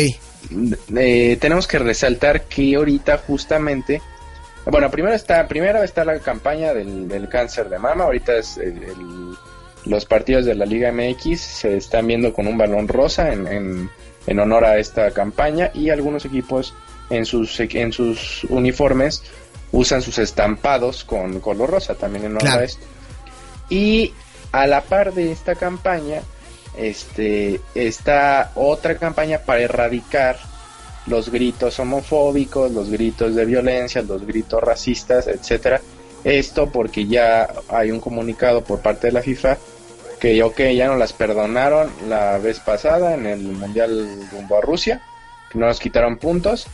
eh, 0.97 1.37
tenemos 1.39 1.67
que 1.67 1.79
resaltar 1.79 2.43
que 2.43 2.75
ahorita 2.75 3.19
justamente, 3.19 4.01
bueno, 4.65 4.89
primero 4.91 5.15
está, 5.15 5.47
primero 5.47 5.81
está 5.83 6.05
la 6.05 6.19
campaña 6.19 6.73
del, 6.73 7.07
del 7.07 7.27
cáncer 7.29 7.69
de 7.69 7.79
mama, 7.79 8.03
ahorita 8.05 8.35
es 8.37 8.57
el- 8.57 8.83
el- 8.83 9.35
los 9.85 10.05
partidos 10.05 10.45
de 10.45 10.53
la 10.53 10.65
Liga 10.65 10.91
MX 10.91 11.41
se 11.41 11.77
están 11.77 12.05
viendo 12.05 12.33
con 12.33 12.45
un 12.47 12.55
balón 12.57 12.87
rosa 12.87 13.33
en, 13.33 13.47
en, 13.47 13.89
en 14.27 14.39
honor 14.39 14.63
a 14.65 14.77
esta 14.77 15.09
campaña 15.11 15.71
y 15.73 15.89
algunos 15.89 16.23
equipos 16.25 16.75
en 17.09 17.25
sus, 17.25 17.59
en 17.59 17.91
sus 17.91 18.43
uniformes 18.45 19.23
usan 19.71 20.03
sus 20.03 20.19
estampados 20.19 21.03
con 21.03 21.39
color 21.39 21.71
rosa 21.71 21.95
también 21.95 22.25
en 22.25 22.31
honor 22.33 22.41
Claro. 22.43 22.61
a 22.61 22.63
esto. 22.65 22.85
Y 23.69 24.13
a 24.51 24.67
la 24.67 24.81
par 24.81 25.13
de 25.13 25.31
esta 25.31 25.55
campaña, 25.55 26.21
este, 26.77 27.59
está 27.73 28.51
otra 28.55 28.95
campaña 28.97 29.39
para 29.39 29.61
erradicar 29.61 30.37
los 31.07 31.29
gritos 31.31 31.79
homofóbicos, 31.79 32.71
los 32.71 32.89
gritos 32.89 33.35
de 33.35 33.45
violencia, 33.45 34.01
los 34.01 34.25
gritos 34.25 34.61
racistas, 34.61 35.27
etcétera. 35.27 35.81
Esto 36.23 36.69
porque 36.69 37.07
ya 37.07 37.49
hay 37.69 37.89
un 37.91 37.99
comunicado 37.99 38.63
por 38.63 38.79
parte 38.79 39.07
de 39.07 39.13
la 39.13 39.21
FIFA 39.21 39.57
que 40.19 40.43
ok, 40.43 40.59
ya 40.75 40.85
no 40.87 40.97
las 40.97 41.13
perdonaron 41.13 41.89
la 42.07 42.37
vez 42.37 42.59
pasada 42.59 43.15
en 43.15 43.25
el 43.25 43.39
Mundial 43.39 44.07
rumbo 44.31 44.57
a 44.57 44.61
Rusia, 44.61 45.01
que 45.51 45.57
no 45.57 45.65
nos 45.65 45.79
quitaron 45.79 46.17
puntos, 46.17 46.67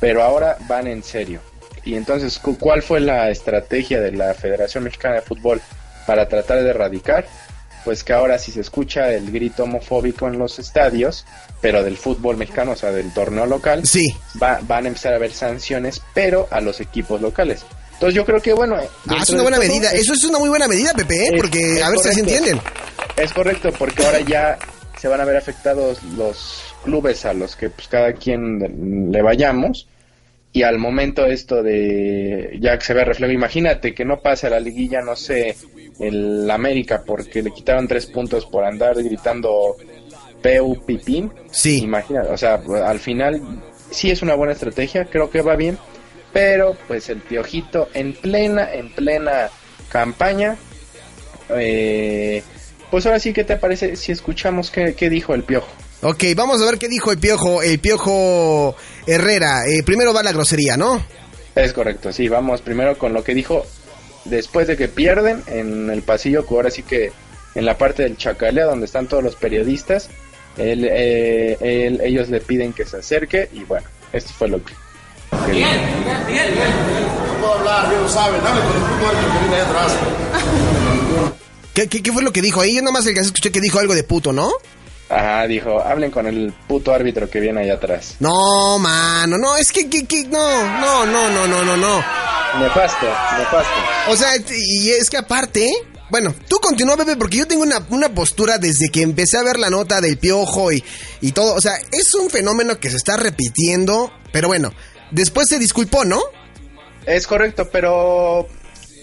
pero 0.00 0.22
ahora 0.22 0.56
van 0.66 0.86
en 0.86 1.02
serio. 1.02 1.40
Y 1.84 1.96
entonces, 1.96 2.38
¿cu- 2.38 2.56
¿cuál 2.58 2.82
fue 2.82 3.00
la 3.00 3.28
estrategia 3.28 4.00
de 4.00 4.12
la 4.12 4.32
Federación 4.32 4.84
Mexicana 4.84 5.16
de 5.16 5.20
Fútbol 5.20 5.60
para 6.06 6.26
tratar 6.30 6.62
de 6.62 6.70
erradicar? 6.70 7.26
Pues 7.84 8.02
que 8.02 8.12
ahora 8.14 8.38
si 8.38 8.50
se 8.50 8.60
escucha 8.62 9.12
el 9.12 9.30
grito 9.30 9.64
homofóbico 9.64 10.26
en 10.26 10.38
los 10.38 10.58
estadios, 10.58 11.26
pero 11.60 11.82
del 11.82 11.96
fútbol 11.98 12.36
mexicano, 12.38 12.72
o 12.72 12.76
sea, 12.76 12.90
del 12.92 13.12
torneo 13.12 13.44
local, 13.46 13.86
Sí. 13.86 14.14
va- 14.42 14.60
van 14.62 14.84
a 14.86 14.88
empezar 14.88 15.12
a 15.12 15.16
haber 15.16 15.32
sanciones, 15.32 16.00
pero 16.14 16.48
a 16.50 16.60
los 16.62 16.80
equipos 16.80 17.20
locales. 17.20 17.64
Entonces 17.92 18.14
yo 18.14 18.24
creo 18.24 18.40
que, 18.40 18.52
bueno... 18.54 18.76
Ah, 18.76 18.84
dentro 19.04 19.22
es 19.22 19.30
una 19.30 19.42
buena 19.42 19.56
todo, 19.58 19.66
medida. 19.68 19.92
es- 19.92 20.00
Eso 20.00 20.14
es 20.14 20.24
una 20.24 20.38
muy 20.38 20.48
buena 20.48 20.66
medida, 20.66 20.92
Pepe, 20.94 21.14
¿eh? 21.24 21.28
es- 21.32 21.40
Porque 21.40 21.82
a 21.82 21.90
ver 21.90 21.98
si 21.98 22.12
se 22.14 22.20
entienden. 22.20 22.60
Es 23.16 23.32
correcto, 23.32 23.70
porque 23.78 24.04
ahora 24.04 24.20
ya 24.20 24.58
se 25.00 25.06
van 25.08 25.20
a 25.20 25.24
ver 25.24 25.36
afectados 25.36 26.02
los 26.16 26.62
clubes 26.84 27.24
a 27.26 27.34
los 27.34 27.54
que 27.54 27.68
pues 27.70 27.86
cada 27.88 28.12
quien 28.14 29.10
le 29.12 29.22
vayamos 29.22 29.86
y 30.54 30.62
al 30.62 30.78
momento 30.78 31.26
esto 31.26 31.64
de 31.64 32.56
ya 32.60 32.78
que 32.78 32.84
se 32.84 32.94
ve 32.94 33.04
reflejo, 33.04 33.32
imagínate 33.32 33.92
que 33.92 34.04
no 34.04 34.20
pase 34.20 34.46
a 34.46 34.50
la 34.50 34.60
liguilla, 34.60 35.02
no 35.02 35.16
sé, 35.16 35.56
el 35.98 36.48
América 36.48 37.02
porque 37.04 37.42
le 37.42 37.50
quitaron 37.50 37.88
tres 37.88 38.06
puntos 38.06 38.46
por 38.46 38.64
andar 38.64 38.94
gritando 39.02 39.76
peu 40.40 40.80
pipín. 40.86 41.32
Sí. 41.50 41.82
Imagínate, 41.82 42.28
o 42.28 42.36
sea, 42.38 42.62
al 42.84 43.00
final 43.00 43.42
sí 43.90 44.12
es 44.12 44.22
una 44.22 44.36
buena 44.36 44.52
estrategia, 44.52 45.06
creo 45.06 45.28
que 45.28 45.42
va 45.42 45.56
bien, 45.56 45.76
pero 46.32 46.76
pues 46.86 47.08
el 47.08 47.18
piojito 47.18 47.88
en 47.92 48.12
plena, 48.12 48.72
en 48.72 48.94
plena 48.94 49.50
campaña, 49.88 50.56
eh, 51.50 52.44
pues 52.92 53.06
ahora 53.06 53.18
sí, 53.18 53.32
¿qué 53.32 53.42
te 53.42 53.56
parece 53.56 53.96
si 53.96 54.12
escuchamos 54.12 54.70
qué, 54.70 54.94
qué 54.94 55.10
dijo 55.10 55.34
el 55.34 55.42
piojo? 55.42 55.66
Ok, 56.04 56.22
vamos 56.36 56.60
a 56.60 56.66
ver 56.66 56.78
qué 56.78 56.88
dijo 56.88 57.10
el 57.12 57.18
piojo, 57.18 57.62
el 57.62 57.78
piojo 57.78 58.76
Herrera. 59.06 59.66
Eh, 59.66 59.82
primero 59.82 60.12
va 60.12 60.22
la 60.22 60.32
grosería, 60.32 60.76
¿no? 60.76 61.02
Es 61.54 61.72
correcto, 61.72 62.12
sí, 62.12 62.28
vamos 62.28 62.60
primero 62.60 62.98
con 62.98 63.12
lo 63.12 63.24
que 63.24 63.34
dijo 63.34 63.64
después 64.24 64.66
de 64.66 64.76
que 64.76 64.88
pierden 64.88 65.42
en 65.46 65.88
el 65.90 66.02
pasillo, 66.02 66.46
que 66.46 66.54
ahora 66.54 66.70
sí 66.70 66.82
que 66.82 67.12
en 67.54 67.64
la 67.64 67.78
parte 67.78 68.02
del 68.02 68.16
chacalea 68.16 68.64
donde 68.66 68.86
están 68.86 69.06
todos 69.06 69.22
los 69.22 69.36
periodistas, 69.36 70.08
él, 70.58 70.86
eh, 70.90 71.56
él- 71.60 72.00
ellos 72.02 72.28
le 72.28 72.40
piden 72.40 72.72
que 72.72 72.84
se 72.84 72.96
acerque 72.98 73.48
y 73.52 73.60
bueno, 73.64 73.86
esto 74.12 74.30
fue 74.36 74.48
lo 74.48 74.58
que... 74.64 74.72
que 75.46 75.52
dijo. 75.52 75.68
No 75.68 77.40
puedo 77.40 77.54
hablar, 77.54 77.88
bien 77.88 78.02
lo 78.02 78.08
saben. 78.08 78.42
Dale 78.42 78.60
con 78.60 78.76
el 78.76 78.82
puto 78.82 79.08
árbitro 79.08 79.32
que 79.32 79.38
viene 79.40 79.54
ahí 79.56 79.62
atrás. 79.62 79.92
¿Qué, 81.72 81.88
qué, 81.88 82.02
qué 82.02 82.12
fue 82.12 82.22
lo 82.22 82.32
que 82.32 82.42
dijo 82.42 82.60
ahí? 82.60 82.74
Yo 82.74 82.80
nada 82.82 82.92
más 82.92 83.06
el 83.06 83.14
que 83.14 83.20
escuché 83.20 83.50
que 83.50 83.60
dijo 83.60 83.78
algo 83.78 83.94
de 83.94 84.04
puto, 84.04 84.32
¿no? 84.32 84.50
Ajá, 85.08 85.46
dijo, 85.46 85.80
hablen 85.80 86.10
con 86.10 86.26
el 86.26 86.52
puto 86.66 86.92
árbitro 86.92 87.28
que 87.28 87.38
viene 87.40 87.60
allá 87.62 87.74
atrás. 87.74 88.16
No, 88.20 88.78
mano, 88.78 89.36
no, 89.38 89.56
es 89.56 89.70
que, 89.70 89.88
que, 89.88 90.06
que- 90.06 90.24
no, 90.24 90.80
no, 90.80 91.06
no, 91.06 91.30
no, 91.30 91.46
no, 91.46 91.64
no, 91.64 91.76
no. 91.76 91.96
Nefasto, 92.58 93.06
nefasto. 93.38 93.72
O 94.10 94.16
sea, 94.16 94.30
y 94.36 94.90
es 94.90 95.10
que 95.10 95.16
aparte, 95.18 95.68
bueno, 96.10 96.34
tú 96.48 96.58
continúa, 96.58 96.96
Pepe, 96.96 97.16
porque 97.16 97.36
yo 97.38 97.46
tengo 97.46 97.62
una, 97.62 97.84
una 97.90 98.08
postura 98.14 98.58
desde 98.58 98.88
que 98.88 99.02
empecé 99.02 99.36
a 99.36 99.42
ver 99.42 99.58
la 99.58 99.70
nota 99.70 100.00
del 100.00 100.16
piojo 100.18 100.72
y, 100.72 100.82
y 101.20 101.32
todo. 101.32 101.54
O 101.54 101.60
sea, 101.60 101.74
es 101.92 102.14
un 102.14 102.30
fenómeno 102.30 102.78
que 102.78 102.90
se 102.90 102.96
está 102.96 103.16
repitiendo, 103.16 104.12
pero 104.32 104.48
bueno, 104.48 104.72
después 105.10 105.48
se 105.48 105.58
disculpó, 105.58 106.04
¿no? 106.04 106.20
Es 107.06 107.26
correcto, 107.26 107.68
pero 107.70 108.48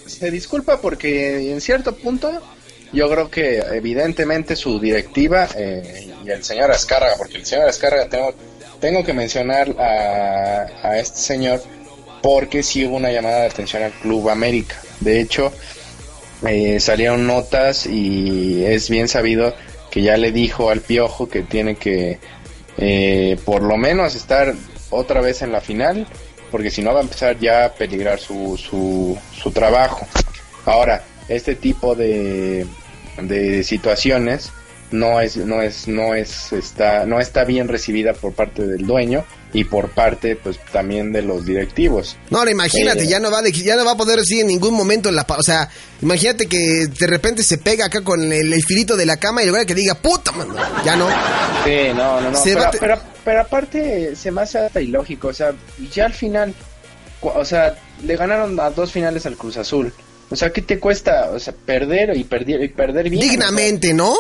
se 0.08 0.32
disculpa 0.32 0.82
porque 0.82 1.52
en 1.52 1.62
cierto 1.62 1.96
punto 1.96 2.32
yo 2.94 3.10
creo 3.10 3.30
que 3.30 3.60
evidentemente 3.60 4.56
su 4.56 4.80
directiva 4.80 5.48
eh, 5.56 6.12
y 6.26 6.30
el 6.30 6.44
señor 6.44 6.72
Azcárraga, 6.72 7.16
porque 7.18 7.38
el 7.38 7.46
señor 7.46 7.70
Azcárraga 7.70 8.10
tengo, 8.10 8.34
tengo 8.80 9.04
que 9.04 9.14
mencionar 9.14 9.70
a, 9.80 10.98
este 10.98 11.20
señor 11.20 11.62
porque 12.22 12.64
sí 12.64 12.86
hubo 12.86 12.98
una 12.98 13.12
llamada 13.12 13.42
de 13.42 13.48
atención 13.48 13.84
al 13.84 13.92
Club 13.92 14.30
América. 14.30 14.76
De 15.00 15.20
hecho, 15.20 15.52
eh, 16.46 16.80
salieron 16.80 17.26
notas 17.26 17.86
y 17.86 18.66
es 18.66 18.90
bien 18.90 19.08
sabido 19.08 19.56
que 19.90 20.02
ya 20.02 20.18
le 20.18 20.32
dijo 20.32 20.70
al 20.70 20.82
Piojo 20.82 21.30
que 21.30 21.42
tiene 21.42 21.76
que 21.76 22.20
eh, 22.78 23.38
por 23.46 23.64
lo 23.64 23.78
menos 23.78 24.16
estar 24.16 24.54
otra 24.90 25.22
vez 25.22 25.42
en 25.42 25.52
la 25.52 25.62
final, 25.62 26.08
porque 26.52 26.70
si 26.70 26.82
no 26.82 26.94
va 26.94 27.00
a 27.00 27.04
empezar 27.04 27.40
ya 27.40 27.66
a 27.66 27.74
peligrar 27.74 28.20
su, 28.20 28.58
su, 28.58 29.18
su 29.34 29.52
trabajo. 29.52 30.06
Ahora, 30.66 31.04
este 31.28 31.56
tipo 31.56 31.96
de, 31.96 32.66
de 33.20 33.64
situaciones 33.64 34.52
no 34.92 35.22
es 35.22 35.38
no 35.38 35.62
es 35.62 35.88
no 35.88 36.14
es 36.16 36.52
está 36.52 37.06
no 37.06 37.20
está 37.22 37.46
bien 37.46 37.70
recibida 37.70 38.14
por 38.14 38.34
parte 38.34 38.68
del 38.68 38.86
dueño 38.86 39.24
y 39.54 39.64
por 39.64 39.90
parte 39.90 40.36
pues 40.36 40.60
también 40.74 41.12
de 41.14 41.22
los 41.22 41.46
directivos. 41.46 42.18
No, 42.30 42.40
ahora 42.40 42.52
imagínate, 42.52 43.04
Eh. 43.04 43.08
ya 43.08 43.20
no 43.20 43.32
va 43.32 43.42
de- 43.42 43.52
ya 43.54 43.76
no 43.78 43.86
va 43.86 43.92
a 43.92 43.98
poder 43.98 44.20
decir 44.20 44.42
en 44.42 44.48
ningún 44.48 44.74
momento 44.74 45.08
en 45.10 45.16
la 45.16 45.26
o 45.30 45.44
sea, 45.44 45.70
imagínate 46.02 46.48
que 46.48 46.88
de 46.88 47.08
repente 47.08 47.42
se 47.44 47.58
pega 47.58 47.86
acá 47.86 48.02
con 48.04 48.22
el, 48.34 48.52
el 48.52 48.64
filito 48.64 48.98
de 48.98 49.06
la 49.06 49.16
cama 49.18 49.44
y 49.44 49.48
luego 49.48 49.66
que 49.66 49.76
diga 49.76 49.96
puta, 49.96 50.32
mano", 50.34 50.56
ya 50.86 50.96
no. 50.98 51.08
Sí, 51.64 51.90
no, 51.96 52.20
no, 52.22 52.32
no. 52.32 52.38
Se 52.42 52.54
Pero, 52.54 52.70
te- 52.72 52.78
pero, 52.80 53.00
pero 53.24 53.42
aparte 53.42 54.16
se 54.16 54.32
me 54.32 54.42
hace 54.42 54.58
hasta 54.60 54.82
ilógico. 54.82 55.30
O 55.30 55.34
sea, 55.34 55.54
ya 55.94 56.06
al 56.06 56.14
final, 56.14 56.54
o 57.22 57.46
sea, 57.46 57.78
le 58.04 58.16
ganaron 58.18 58.60
a 58.60 58.70
dos 58.72 58.92
finales 58.92 59.26
al 59.26 59.36
Cruz 59.38 59.56
Azul. 59.58 59.94
O 60.32 60.36
sea, 60.36 60.50
¿qué 60.52 60.62
te 60.62 60.80
cuesta? 60.80 61.30
O 61.32 61.40
sea, 61.40 61.54
perder 61.54 62.16
y 62.18 62.24
perder, 62.24 62.64
y 62.64 62.70
perder 62.70 63.10
bien. 63.10 63.22
Dignamente, 63.30 63.94
¿no? 63.94 64.14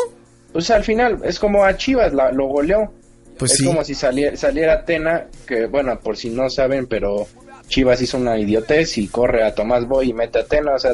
O 0.53 0.61
sea, 0.61 0.75
al 0.75 0.83
final 0.83 1.19
es 1.23 1.39
como 1.39 1.63
a 1.63 1.75
Chivas 1.77 2.13
la- 2.13 2.31
lo 2.31 2.47
goleó. 2.47 2.91
Pues 3.37 3.53
es 3.53 3.57
sí. 3.59 3.65
como 3.65 3.83
si 3.83 3.95
saliera, 3.95 4.35
saliera 4.37 4.85
Tena, 4.85 5.27
que 5.47 5.65
bueno, 5.65 5.97
por 5.99 6.15
si 6.17 6.29
no 6.29 6.49
saben, 6.49 6.85
pero 6.87 7.27
Chivas 7.69 8.01
hizo 8.01 8.17
una 8.17 8.37
idiotez 8.37 8.97
y 8.97 9.07
corre 9.07 9.43
a 9.43 9.55
Tomás 9.55 9.87
Boy 9.87 10.09
y 10.09 10.13
mete 10.13 10.39
a 10.39 10.45
Tena. 10.45 10.75
O 10.75 10.79
sea, 10.79 10.93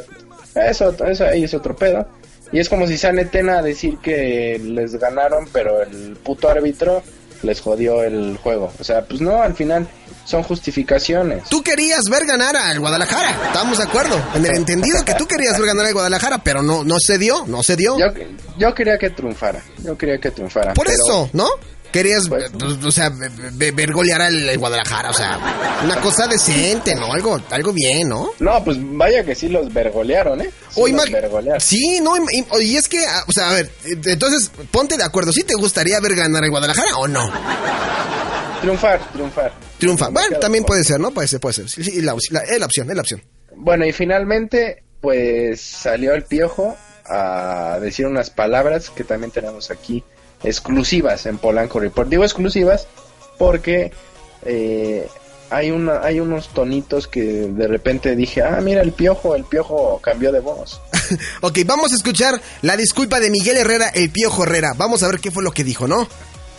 eso, 0.69 0.95
eso 1.05 1.25
ahí 1.25 1.43
es 1.43 1.53
otro 1.53 1.75
pedo. 1.75 2.07
Y 2.51 2.59
es 2.59 2.69
como 2.69 2.87
si 2.87 2.95
sale 2.97 3.25
Tena 3.25 3.57
a 3.59 3.63
decir 3.63 3.97
que 3.97 4.57
les 4.63 4.95
ganaron, 4.95 5.47
pero 5.51 5.81
el 5.81 6.15
puto 6.23 6.47
árbitro 6.47 7.03
les 7.43 7.61
jodió 7.61 8.03
el 8.03 8.37
juego. 8.37 8.71
O 8.79 8.83
sea, 8.83 9.05
pues 9.05 9.21
no, 9.21 9.41
al 9.41 9.55
final 9.55 9.87
son 10.25 10.43
justificaciones. 10.43 11.43
Tú 11.49 11.61
querías 11.63 12.01
ver 12.11 12.25
ganar 12.25 12.55
al 12.55 12.79
Guadalajara, 12.79 13.31
estamos 13.47 13.77
de 13.77 13.83
acuerdo. 13.85 14.15
En 14.35 14.45
el 14.45 14.55
entendido 14.57 15.03
que 15.05 15.13
tú 15.15 15.25
querías 15.25 15.57
ver 15.57 15.67
ganar 15.67 15.85
al 15.85 15.93
Guadalajara, 15.93 16.39
pero 16.43 16.61
no 16.61 16.83
no 16.83 16.95
se 16.99 17.17
dio, 17.17 17.45
no 17.47 17.63
se 17.63 17.75
dio. 17.75 17.97
Yo, 17.97 18.05
yo 18.57 18.73
quería 18.75 18.97
que 18.97 19.09
triunfara, 19.11 19.61
yo 19.83 19.97
quería 19.97 20.17
que 20.19 20.31
triunfara. 20.31 20.73
Por 20.73 20.85
pero- 20.87 20.97
eso, 20.97 21.29
¿no? 21.33 21.49
Querías, 21.91 22.27
Pues- 22.27 22.45
eh, 22.45 22.49
o 22.85 22.91
sea, 22.91 23.09
ve- 23.09 23.29
ve- 23.53 23.71
ver 23.71 23.91
golear 23.93 24.21
al 24.21 24.49
al 24.49 24.57
Guadalajara, 24.57 25.09
o 25.09 25.13
sea, 25.13 25.39
una 25.83 25.99
cosa 26.01 26.27
decente, 26.27 26.93
¿no? 26.95 27.11
Algo, 27.13 27.39
algo 27.49 27.73
bien, 27.73 28.09
¿no? 28.09 28.29
No, 28.39 28.63
pues 28.63 28.77
vaya 28.79 29.23
que 29.23 29.33
sí 29.35 29.47
los 29.49 29.73
vergolearon, 29.73 30.41
¿eh? 30.41 30.49
Sí 30.69 30.91
los 30.91 31.09
vergolearon. 31.11 31.61
Sí, 31.61 31.99
no, 32.01 32.13
y 32.61 32.75
es 32.75 32.87
que, 32.87 33.05
ah, 33.05 33.23
o 33.27 33.31
sea, 33.31 33.49
a 33.49 33.53
ver, 33.53 33.71
eh, 33.85 33.95
entonces 34.05 34.51
ponte 34.71 34.97
de 34.97 35.03
acuerdo, 35.03 35.31
¿sí 35.31 35.43
te 35.43 35.55
gustaría 35.55 35.99
ver 35.99 36.15
ganar 36.15 36.43
al 36.43 36.49
Guadalajara 36.49 36.97
o 36.97 37.07
no? 37.07 37.31
Triunfar, 38.61 38.99
triunfar. 39.13 39.53
Triunfa. 39.77 40.07
Me 40.07 40.13
Bueno, 40.13 40.39
también 40.39 40.63
puede 40.63 40.83
ser, 40.83 40.99
¿no? 40.99 41.11
Puede 41.11 41.27
ser, 41.27 41.39
puede 41.39 41.53
ser. 41.53 41.69
Sí, 41.69 41.83
sí, 41.83 42.01
la, 42.01 42.15
la- 42.31 42.39
es 42.41 42.59
la 42.59 42.65
opción, 42.65 42.89
es 42.89 42.95
la 42.95 43.01
opción. 43.01 43.21
Bueno, 43.55 43.85
y 43.85 43.91
finalmente, 43.93 44.83
pues 44.99 45.61
salió 45.61 46.13
el 46.13 46.23
piojo 46.23 46.75
a 47.05 47.77
decir 47.81 48.07
unas 48.07 48.29
palabras 48.29 48.89
que 48.89 49.03
también 49.03 49.31
tenemos 49.31 49.69
aquí 49.71 50.03
exclusivas 50.43 51.25
en 51.25 51.37
Polanco 51.37 51.79
Report. 51.79 52.09
Digo 52.09 52.23
exclusivas 52.23 52.87
porque 53.37 53.91
eh, 54.45 55.07
hay 55.49 55.71
una, 55.71 56.01
hay 56.01 56.19
unos 56.19 56.49
tonitos 56.49 57.07
que 57.07 57.21
de 57.21 57.67
repente 57.67 58.15
dije, 58.15 58.41
ah, 58.41 58.59
mira 58.61 58.81
el 58.81 58.91
piojo, 58.91 59.35
el 59.35 59.43
piojo 59.43 59.99
cambió 60.01 60.31
de 60.31 60.39
voz. 60.39 60.81
Ok, 61.41 61.59
vamos 61.65 61.93
a 61.93 61.95
escuchar 61.95 62.41
la 62.61 62.75
disculpa 62.75 63.21
de 63.21 63.29
Miguel 63.29 63.55
Herrera, 63.55 63.87
el 63.87 64.09
Piojo 64.09 64.43
Herrera. 64.43 64.73
Vamos 64.75 65.03
a 65.03 65.07
ver 65.07 65.21
qué 65.21 65.31
fue 65.31 65.41
lo 65.41 65.51
que 65.51 65.63
dijo, 65.63 65.87
¿no? 65.87 66.05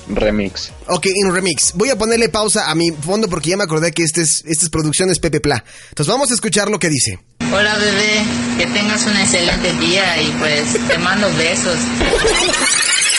Remix. 0.08 0.70
Ok, 0.86 1.06
en 1.06 1.34
remix. 1.34 1.72
Voy 1.74 1.90
a 1.90 1.98
ponerle 1.98 2.30
pausa 2.30 2.70
a 2.70 2.74
mi 2.74 2.90
fondo 2.90 3.28
porque 3.28 3.50
ya 3.50 3.58
me 3.58 3.64
acordé 3.64 3.92
que 3.92 4.04
este 4.04 4.22
es, 4.22 4.42
esta 4.46 4.64
es 4.64 4.70
producciones 4.70 5.18
Pepe 5.18 5.40
Pla. 5.40 5.62
Entonces 5.90 6.10
vamos 6.10 6.30
a 6.30 6.34
escuchar 6.34 6.70
lo 6.70 6.78
que 6.78 6.88
dice. 6.88 7.18
Hola 7.52 7.76
bebé, 7.76 8.24
que 8.56 8.66
tengas 8.66 9.04
un 9.04 9.16
excelente 9.18 9.72
día 9.74 10.22
y 10.22 10.30
pues 10.38 10.88
te 10.88 10.96
mando 10.96 11.28
besos. 11.36 11.76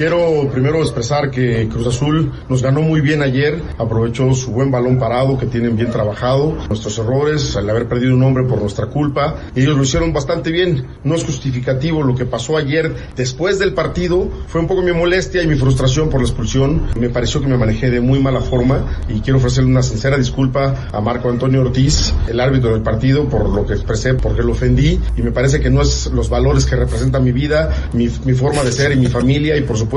Quiero 0.00 0.48
primero 0.50 0.80
expresar 0.80 1.30
que 1.30 1.68
Cruz 1.68 1.88
Azul 1.88 2.32
nos 2.48 2.62
ganó 2.62 2.80
muy 2.80 3.02
bien 3.02 3.20
ayer, 3.20 3.60
aprovechó 3.76 4.32
su 4.32 4.50
buen 4.50 4.70
balón 4.70 4.98
parado 4.98 5.36
que 5.36 5.44
tienen 5.44 5.76
bien 5.76 5.90
trabajado, 5.90 6.56
nuestros 6.70 6.98
errores, 6.98 7.54
al 7.54 7.68
haber 7.68 7.86
perdido 7.86 8.14
un 8.14 8.22
hombre 8.22 8.44
por 8.44 8.62
nuestra 8.62 8.86
culpa, 8.86 9.36
ellos 9.54 9.76
lo 9.76 9.82
hicieron 9.82 10.14
bastante 10.14 10.50
bien, 10.52 10.86
no 11.04 11.16
es 11.16 11.24
justificativo 11.26 12.02
lo 12.02 12.14
que 12.14 12.24
pasó 12.24 12.56
ayer 12.56 12.94
después 13.14 13.58
del 13.58 13.74
partido, 13.74 14.26
fue 14.46 14.62
un 14.62 14.68
poco 14.68 14.80
mi 14.80 14.92
molestia 14.92 15.42
y 15.42 15.46
mi 15.46 15.56
frustración 15.56 16.08
por 16.08 16.22
la 16.22 16.26
expulsión, 16.26 16.86
me 16.98 17.10
pareció 17.10 17.42
que 17.42 17.48
me 17.48 17.58
manejé 17.58 17.90
de 17.90 18.00
muy 18.00 18.20
mala 18.20 18.40
forma 18.40 19.02
y 19.06 19.20
quiero 19.20 19.36
ofrecerle 19.36 19.68
una 19.68 19.82
sincera 19.82 20.16
disculpa 20.16 20.88
a 20.90 21.00
Marco 21.02 21.28
Antonio 21.28 21.60
Ortiz, 21.60 22.14
el 22.26 22.40
árbitro 22.40 22.72
del 22.72 22.80
partido, 22.80 23.28
por 23.28 23.50
lo 23.50 23.66
que 23.66 23.74
expresé, 23.74 24.14
porque 24.14 24.42
lo 24.42 24.52
ofendí. 24.52 24.98
Y 25.18 25.20
me 25.20 25.30
parece 25.30 25.60
que 25.60 25.68
no 25.68 25.82
es 25.82 26.10
los 26.14 26.30
valores 26.30 26.64
que 26.64 26.74
representa 26.74 27.20
mi 27.20 27.32
vida, 27.32 27.90
mi, 27.92 28.08
mi 28.24 28.32
forma 28.32 28.64
de 28.64 28.72
ser 28.72 28.92
y 28.92 28.96
mi 28.96 29.06
familia 29.06 29.58
y 29.58 29.60
por 29.60 29.76
supuesto 29.76 29.89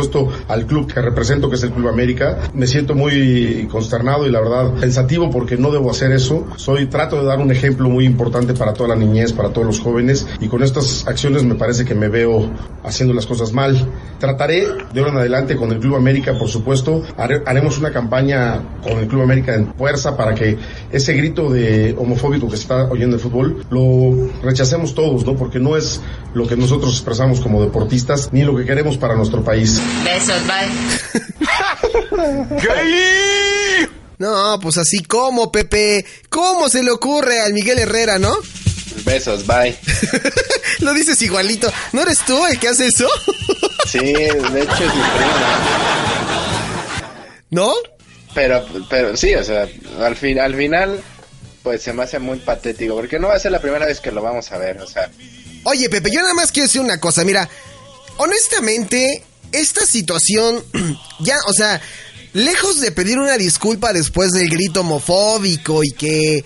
al 0.48 0.66
club 0.66 0.92
que 0.92 1.02
represento 1.02 1.50
que 1.50 1.56
es 1.56 1.64
el 1.64 1.72
Club 1.72 1.88
América. 1.88 2.38
Me 2.54 2.68
siento 2.68 2.96
muy 2.96 3.68
consternado 3.72 4.26
y 4.28 4.32
la 4.32 4.40
verdad 4.42 4.74
pensativo 4.80 5.30
porque 5.30 5.58
no 5.58 5.72
debo 5.72 5.92
hacer 5.92 6.12
eso. 6.12 6.46
Soy 6.58 6.88
trato 6.88 7.20
de 7.20 7.26
dar 7.26 7.40
un 7.40 7.52
ejemplo 7.52 7.90
muy 7.90 8.06
importante 8.06 8.54
para 8.54 8.74
toda 8.74 8.90
la 8.90 8.96
niñez, 8.96 9.34
para 9.34 9.50
todos 9.54 9.68
los 9.68 9.80
jóvenes 9.80 10.26
y 10.40 10.48
con 10.48 10.64
estas 10.64 11.08
acciones 11.08 11.44
me 11.44 11.56
parece 11.56 11.86
que 11.86 11.96
me 11.96 12.08
veo 12.10 12.50
haciendo 12.84 13.14
las 13.14 13.26
cosas 13.26 13.54
mal. 13.54 13.78
Trataré 14.20 14.68
de 14.94 15.00
ahora 15.00 15.12
en 15.12 15.18
adelante 15.18 15.56
con 15.56 15.72
el 15.72 15.80
Club 15.80 15.96
América, 15.96 16.38
por 16.38 16.48
supuesto, 16.50 17.04
hare- 17.18 17.44
haremos 17.46 17.78
una 17.78 17.92
campaña 17.92 18.62
con 18.82 18.94
el 18.98 19.08
Club 19.08 19.22
América 19.22 19.54
en 19.56 19.74
fuerza 19.76 20.16
para 20.18 20.34
que 20.34 20.58
ese 20.92 21.14
grito 21.14 21.50
de 21.52 21.96
homofóbico 21.98 22.48
que 22.50 22.56
se 22.58 22.64
está 22.64 22.84
oyendo 22.86 23.04
en 23.04 23.14
el 23.14 23.20
fútbol 23.20 23.66
lo 23.70 24.30
rechacemos 24.42 24.94
todos, 24.96 25.26
¿no? 25.26 25.36
Porque 25.36 25.60
no 25.60 25.76
es 25.78 26.02
lo 26.34 26.48
que 26.48 26.56
nosotros 26.56 26.92
expresamos 26.94 27.40
como 27.42 27.62
deportistas 27.62 28.30
ni 28.32 28.44
lo 28.44 28.56
que 28.56 28.66
queremos 28.66 28.98
para 28.98 29.16
nuestro 29.16 29.44
país. 29.44 29.73
Besos, 30.04 30.42
bye. 30.48 30.70
No, 34.20 34.60
pues 34.62 34.78
así 34.78 35.04
como, 35.04 35.52
Pepe. 35.52 36.06
¿Cómo 36.30 36.70
se 36.70 36.82
le 36.84 36.92
ocurre 36.92 37.42
al 37.42 37.52
Miguel 37.52 37.80
Herrera, 37.80 38.20
no? 38.20 38.34
Besos, 39.04 39.46
bye. 39.46 39.76
Lo 40.80 40.94
dices 40.94 41.22
igualito. 41.22 41.70
¿No 41.92 42.04
eres 42.04 42.20
tú 42.20 42.46
el 42.46 42.58
que 42.60 42.70
hace 42.70 42.88
eso? 42.88 43.08
Sí, 43.86 44.00
de 44.00 44.62
hecho 44.62 44.74
es 44.74 44.96
mi 44.96 45.02
prima. 45.02 45.60
¿No? 47.50 47.74
Pero, 48.34 48.66
pero 48.90 49.18
sí, 49.18 49.36
o 49.36 49.44
sea, 49.44 49.68
al, 50.00 50.16
fin, 50.16 50.40
al 50.40 50.56
final, 50.56 51.04
pues 51.62 51.82
se 51.84 51.92
me 51.92 52.04
hace 52.04 52.18
muy 52.18 52.40
patético, 52.40 52.96
porque 52.96 53.20
no 53.20 53.28
va 53.28 53.36
a 53.36 53.40
ser 53.40 53.52
la 53.52 53.60
primera 53.60 53.86
vez 53.86 54.00
que 54.00 54.12
lo 54.12 54.22
vamos 54.22 54.50
a 54.54 54.58
ver, 54.58 54.80
o 54.80 54.88
sea, 54.88 55.12
Oye, 55.66 55.90
Pepe, 55.90 56.12
yo 56.12 56.22
nada 56.22 56.34
más 56.34 56.52
quiero 56.52 56.68
decir 56.68 56.82
una 56.82 57.00
cosa. 57.00 57.24
Mira, 57.24 57.48
honestamente, 58.18 59.24
esta 59.54 59.86
situación, 59.86 60.64
ya, 61.20 61.38
o 61.48 61.54
sea, 61.54 61.82
lejos 62.34 62.82
de 62.82 62.92
pedir 62.92 63.20
una 63.20 63.38
disculpa 63.38 63.94
después 63.94 64.32
del 64.32 64.50
grito 64.50 64.82
homofóbico 64.82 65.84
y 65.84 65.92
que, 65.92 66.44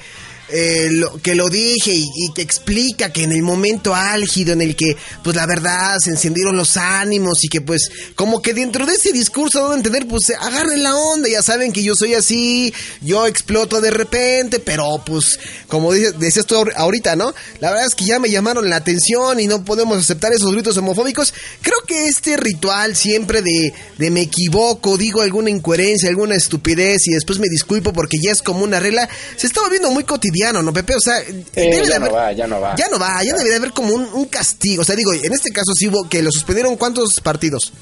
eh, 0.50 0.88
lo, 0.92 1.18
que 1.22 1.36
lo 1.36 1.50
dije 1.50 1.92
y, 1.94 2.06
que 2.34 2.42
explica 2.42 3.12
que 3.12 3.24
en 3.24 3.32
el 3.32 3.42
momento 3.42 3.94
álgido 3.96 4.54
en 4.54 4.62
el 4.62 4.76
que, 4.76 4.96
pues 5.24 5.36
la 5.36 5.46
verdad, 5.46 5.98
se 6.00 6.12
encendieron 6.12 6.56
los 6.56 6.78
ánimos 6.78 7.44
y 7.44 7.48
que, 7.50 7.62
pues, 7.62 7.90
como 8.16 8.42
que 8.42 8.54
dentro 8.54 8.86
de 8.86 8.94
ese 8.94 9.12
discurso 9.12 9.60
debo 9.60 9.74
entender, 9.74 10.08
pues, 10.08 10.30
agarren 10.40 10.84
la 10.84 10.96
onda, 10.96 11.30
ya 11.30 11.42
saben 11.42 11.72
que 11.72 11.84
yo 11.84 11.94
soy 11.96 12.14
así, 12.14 12.74
yo 13.02 13.28
exploto 13.28 13.82
de 13.82 13.92
repente, 13.92 14.60
pero, 14.60 15.02
pues, 15.06 15.40
como 15.68 15.92
dice- 15.94 16.14
decías 16.14 16.46
tú 16.46 16.56
ahor- 16.56 16.74
ahorita, 16.76 17.16
¿no? 17.16 17.34
La 17.60 17.72
verdad 17.72 17.86
es 17.88 17.96
que 17.96 18.06
ya 18.06 18.20
me 18.20 18.30
llamaron 18.30 18.70
la 18.70 18.78
atención 18.78 19.40
y 19.40 19.48
no 19.48 19.66
podemos 19.66 19.98
aceptar 19.98 20.32
esos 20.34 20.52
gritos 20.54 20.78
homofóbicos. 20.78 21.34
Creo 21.62 21.80
que 21.88 22.08
este 22.08 22.38
ritual 22.38 22.96
siempre 22.96 23.42
de, 23.42 23.74
me 24.10 24.22
equivoco, 24.22 24.98
digo 24.98 25.22
alguna 25.22 25.50
incoherencia, 25.50 26.10
alguna 26.10 26.36
estupidez 26.36 27.08
y 27.08 27.12
después 27.12 27.40
me 27.40 27.50
disculpo 27.50 27.94
porque 27.94 28.18
ya 28.22 28.32
es 28.32 28.42
como 28.42 28.64
una 28.64 28.80
regla, 28.80 29.10
se 29.36 29.48
está 29.48 29.62
volviendo 29.62 29.92
muy 29.92 30.04
cotidiano, 30.38 30.62
¿no, 30.62 30.74
Pepe? 30.74 30.96
O 30.96 31.00
sea, 31.00 31.16
debe 31.54 31.82
de 31.82 31.88
ya 31.88 32.00
no 32.00 32.12
va, 32.12 32.32
ya 32.32 32.48
no 32.48 32.62
va. 32.62 32.76
Ya 32.76 32.88
no 32.90 33.00
va, 33.00 33.24
ya 33.24 33.34
debería 33.36 33.58
haber 33.58 33.72
como 33.72 33.94
un, 33.94 34.04
un 34.14 34.26
castigo. 34.26 34.82
O 34.82 34.86
sea, 34.86 34.96
digo, 34.96 35.14
en 35.14 35.34
este 35.34 35.52
caso 35.52 35.74
sí 35.74 35.88
hubo 35.88 36.08
que 36.08 36.22
lo 36.22 36.32
suspendieron 36.32 36.76
cuántos 36.78 37.20
partidos. 37.22 37.74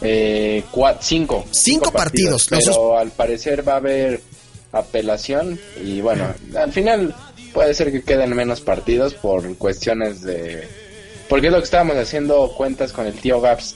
eh, 0.00 0.64
cua- 0.72 0.98
cinco. 1.00 1.44
Cinco 1.50 1.90
partidos, 1.92 2.50
los 2.50 2.64
Pero 2.64 2.98
al 2.98 3.10
parecer 3.10 3.66
va 3.68 3.74
a 3.74 3.76
haber 3.76 4.20
apelación 4.72 5.58
y 5.82 6.00
bueno, 6.00 6.32
al 6.56 6.72
final 6.72 7.14
puede 7.52 7.72
ser 7.74 7.90
que 7.90 8.02
queden 8.02 8.34
menos 8.36 8.60
partidos 8.60 9.14
por 9.14 9.56
cuestiones 9.56 10.20
de... 10.22 10.68
Porque 11.28 11.46
es 11.48 11.52
lo 11.52 11.58
que 11.58 11.64
estábamos 11.64 11.96
haciendo 11.96 12.52
cuentas 12.56 12.92
con 12.92 13.06
el 13.06 13.14
tío 13.14 13.40
Gaps. 13.40 13.74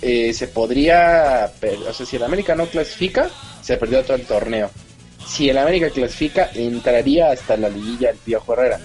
Eh, 0.00 0.32
se 0.32 0.46
podría, 0.48 1.52
o 1.88 1.92
sea, 1.92 2.06
si 2.06 2.16
el 2.16 2.22
América 2.22 2.54
no 2.54 2.66
clasifica, 2.66 3.28
se 3.62 3.76
perdió 3.76 4.02
todo 4.04 4.16
el 4.16 4.24
torneo. 4.26 4.70
Si 5.26 5.48
el 5.48 5.58
América 5.58 5.90
clasifica, 5.90 6.50
entraría 6.54 7.30
hasta 7.32 7.56
la 7.56 7.68
liguilla 7.68 8.10
el 8.10 8.16
Piojo 8.16 8.52
Herrera. 8.54 8.80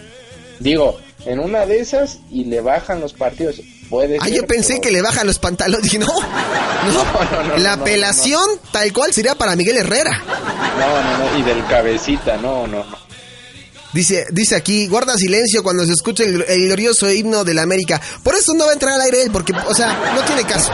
Digo, 0.60 1.00
en 1.26 1.40
una 1.40 1.66
de 1.66 1.80
esas 1.80 2.20
y 2.30 2.46
le 2.46 2.62
bajan 2.62 3.00
los 3.00 3.14
partidos. 3.14 3.62
Puede 3.90 4.18
Ah, 4.20 4.26
ser, 4.26 4.34
yo 4.36 4.48
pensé 4.48 4.70
pero- 4.74 4.82
que 4.82 4.92
le 4.92 5.02
bajan 5.02 5.28
los 5.28 5.40
pantalones. 5.40 5.84
Dije, 5.92 6.00
no, 6.00 6.08
no, 6.08 7.32
no, 7.32 7.44
no, 7.44 7.58
la 7.58 7.74
apelación 7.74 8.44
tal 8.72 8.92
cual 8.94 9.14
sería 9.14 9.36
para 9.36 9.56
Miguel 9.56 9.78
Herrera. 9.78 10.22
No, 10.80 11.02
no, 11.04 11.18
no, 11.32 11.38
y 11.40 11.44
del 11.44 11.66
cabecita, 11.68 12.38
no, 12.38 12.68
no, 12.68 12.84
no. 12.84 13.04
Dice, 13.94 14.26
dice 14.32 14.56
aquí, 14.56 14.88
guarda 14.88 15.16
silencio 15.16 15.62
cuando 15.62 15.86
se 15.86 15.92
escucha 15.92 16.24
el, 16.24 16.44
el 16.48 16.66
glorioso 16.66 17.12
himno 17.12 17.44
de 17.44 17.54
la 17.54 17.62
América. 17.62 18.02
Por 18.24 18.34
eso 18.34 18.54
no 18.56 18.66
va 18.66 18.72
a 18.72 18.74
entrar 18.74 18.94
al 18.96 19.02
aire 19.02 19.22
él, 19.22 19.30
porque, 19.32 19.54
o 19.54 19.74
sea, 19.76 20.14
no 20.16 20.22
tiene 20.24 20.44
caso. 20.46 20.72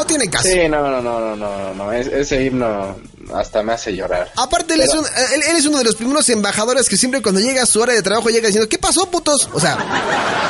No 0.00 0.06
tiene 0.06 0.30
caso. 0.30 0.48
Sí, 0.48 0.66
no, 0.66 0.80
no, 0.80 1.02
no, 1.02 1.20
no, 1.20 1.36
no, 1.36 1.74
no, 1.74 1.92
es- 1.92 2.06
ese 2.06 2.42
himno 2.42 2.96
hasta 3.34 3.62
me 3.62 3.74
hace 3.74 3.94
llorar. 3.94 4.30
Aparte, 4.34 4.72
él, 4.72 4.80
es 4.80 4.94
un- 4.94 5.04
él- 5.04 5.42
él 5.50 5.56
es 5.56 5.66
uno 5.66 5.76
de 5.76 5.84
los 5.84 5.94
primeros 5.94 6.26
embajadores 6.30 6.88
que 6.88 6.96
siempre 6.96 7.20
cuando 7.20 7.38
llega 7.40 7.62
a 7.62 7.66
su 7.66 7.80
hora 7.82 7.92
de 7.92 8.00
trabajo 8.00 8.30
llega 8.30 8.46
diciendo, 8.46 8.66
¿qué 8.66 8.78
pasó, 8.78 9.10
putos? 9.10 9.50
O 9.52 9.60
sea, 9.60 9.76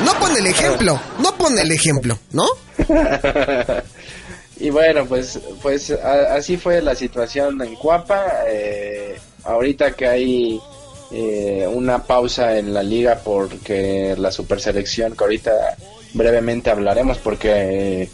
no 0.04 0.14
pone 0.20 0.38
el 0.38 0.46
ejemplo, 0.46 1.00
no 1.18 1.34
pone 1.36 1.62
el 1.62 1.72
ejemplo, 1.72 2.16
¿no? 2.30 2.44
y 4.60 4.70
bueno, 4.70 5.04
pues, 5.06 5.38
pues 5.62 5.90
a- 5.90 6.34
así 6.36 6.56
fue 6.56 6.80
la 6.80 6.94
situación 6.94 7.60
en 7.62 7.74
Cuapa. 7.76 8.44
eh, 8.46 9.18
ahorita 9.44 9.92
que 9.92 10.06
hay 10.06 10.60
eh, 11.12 11.66
una 11.68 12.04
pausa 12.04 12.56
en 12.56 12.72
la 12.72 12.82
liga 12.84 13.18
porque 13.24 14.14
la 14.16 14.30
superselección, 14.30 15.16
que 15.16 15.24
ahorita 15.24 15.50
brevemente 16.14 16.70
hablaremos 16.70 17.18
porque 17.18 18.02
eh, 18.02 18.10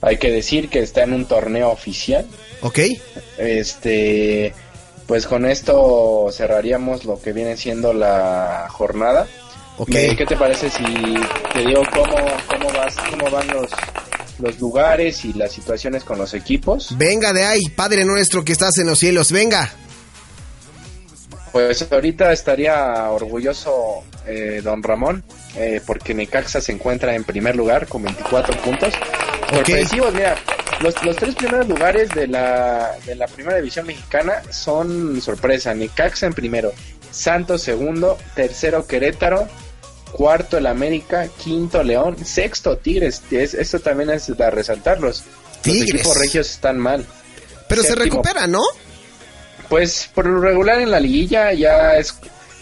hay 0.00 0.16
que 0.18 0.30
decir 0.30 0.68
que 0.68 0.80
está 0.80 1.02
en 1.02 1.12
un 1.12 1.26
torneo 1.26 1.70
oficial. 1.70 2.26
¿Ok? 2.62 2.78
Este, 3.38 4.52
pues 5.06 5.26
con 5.26 5.46
esto 5.46 6.28
cerraríamos 6.32 7.04
lo 7.04 7.20
que 7.20 7.32
viene 7.32 7.56
siendo 7.56 7.92
la 7.92 8.66
jornada. 8.70 9.26
Ok. 9.78 9.88
Me- 9.90 10.16
¿Qué 10.16 10.26
te 10.26 10.36
parece 10.36 10.70
si 10.70 10.82
te 11.52 11.60
digo 11.66 11.82
cómo, 11.92 12.16
cómo, 12.48 12.68
vas, 12.76 12.94
cómo 13.10 13.30
van 13.30 13.46
los, 13.48 13.70
los 14.40 14.58
lugares 14.60 15.24
y 15.24 15.32
las 15.34 15.52
situaciones 15.52 16.02
con 16.04 16.18
los 16.18 16.34
equipos? 16.34 16.96
Venga 16.98 17.32
de 17.32 17.44
ahí, 17.44 17.68
Padre 17.74 18.04
nuestro 18.04 18.44
que 18.44 18.52
estás 18.52 18.76
en 18.78 18.86
los 18.88 18.98
cielos, 18.98 19.30
venga. 19.32 19.72
Pues 21.52 21.86
ahorita 21.90 22.32
estaría 22.32 23.08
orgulloso 23.10 24.02
eh, 24.26 24.60
don 24.62 24.82
Ramón, 24.82 25.24
eh, 25.56 25.80
porque 25.86 26.12
Necaxa 26.12 26.60
se 26.60 26.72
encuentra 26.72 27.14
en 27.14 27.24
primer 27.24 27.56
lugar 27.56 27.86
con 27.88 28.02
24 28.02 28.54
puntos. 28.62 28.92
Sorpresivos, 29.48 30.14
mira, 30.14 30.36
los, 30.80 31.02
los 31.04 31.16
tres 31.16 31.34
primeros 31.34 31.68
lugares 31.68 32.10
de 32.10 32.26
la, 32.26 32.96
de 33.06 33.14
la 33.14 33.26
primera 33.26 33.56
división 33.56 33.86
mexicana 33.86 34.42
son 34.50 35.20
sorpresa. 35.20 35.74
Necaxa 35.74 36.26
en 36.26 36.34
primero, 36.34 36.72
Santos 37.10 37.62
segundo, 37.62 38.18
tercero 38.34 38.86
Querétaro, 38.86 39.48
cuarto 40.12 40.58
el 40.58 40.66
América, 40.66 41.28
quinto 41.42 41.82
León, 41.82 42.16
sexto 42.24 42.76
Tigres. 42.76 43.22
Es, 43.30 43.54
esto 43.54 43.80
también 43.80 44.10
es 44.10 44.26
de 44.36 44.50
resaltarlos. 44.50 45.24
Los 45.24 45.62
Tigres. 45.62 45.94
equipos 45.94 46.18
regios 46.18 46.50
están 46.50 46.78
mal. 46.78 47.06
Pero 47.68 47.82
se 47.82 47.88
Séptimo, 47.88 48.04
recupera, 48.16 48.46
¿no? 48.46 48.62
pues 49.68 50.08
por 50.14 50.26
lo 50.26 50.40
regular 50.40 50.80
en 50.80 50.90
la 50.90 51.00
liguilla 51.00 51.52
ya 51.52 51.96
es 51.96 52.14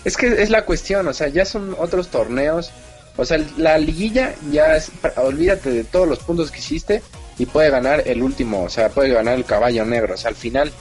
es 0.04 0.16
que 0.16 0.40
es 0.40 0.50
la 0.50 0.64
cuestión, 0.64 1.08
o 1.08 1.12
sea, 1.12 1.28
ya 1.28 1.44
son 1.44 1.74
otros 1.78 2.08
torneos, 2.08 2.70
o 3.16 3.24
sea, 3.24 3.38
la 3.56 3.78
liguilla 3.78 4.34
ya 4.50 4.76
es 4.76 4.90
olvídate 5.16 5.70
de 5.70 5.84
todos 5.84 6.08
los 6.08 6.18
puntos 6.20 6.50
que 6.50 6.58
hiciste 6.58 7.02
y 7.38 7.46
puede 7.46 7.70
ganar 7.70 8.02
el 8.06 8.22
último, 8.22 8.64
o 8.64 8.68
sea, 8.68 8.88
puede 8.88 9.10
ganar 9.10 9.34
el 9.34 9.44
caballo 9.44 9.84
negro, 9.84 10.14
o 10.14 10.16
sea, 10.16 10.30
al 10.30 10.36
final 10.36 10.72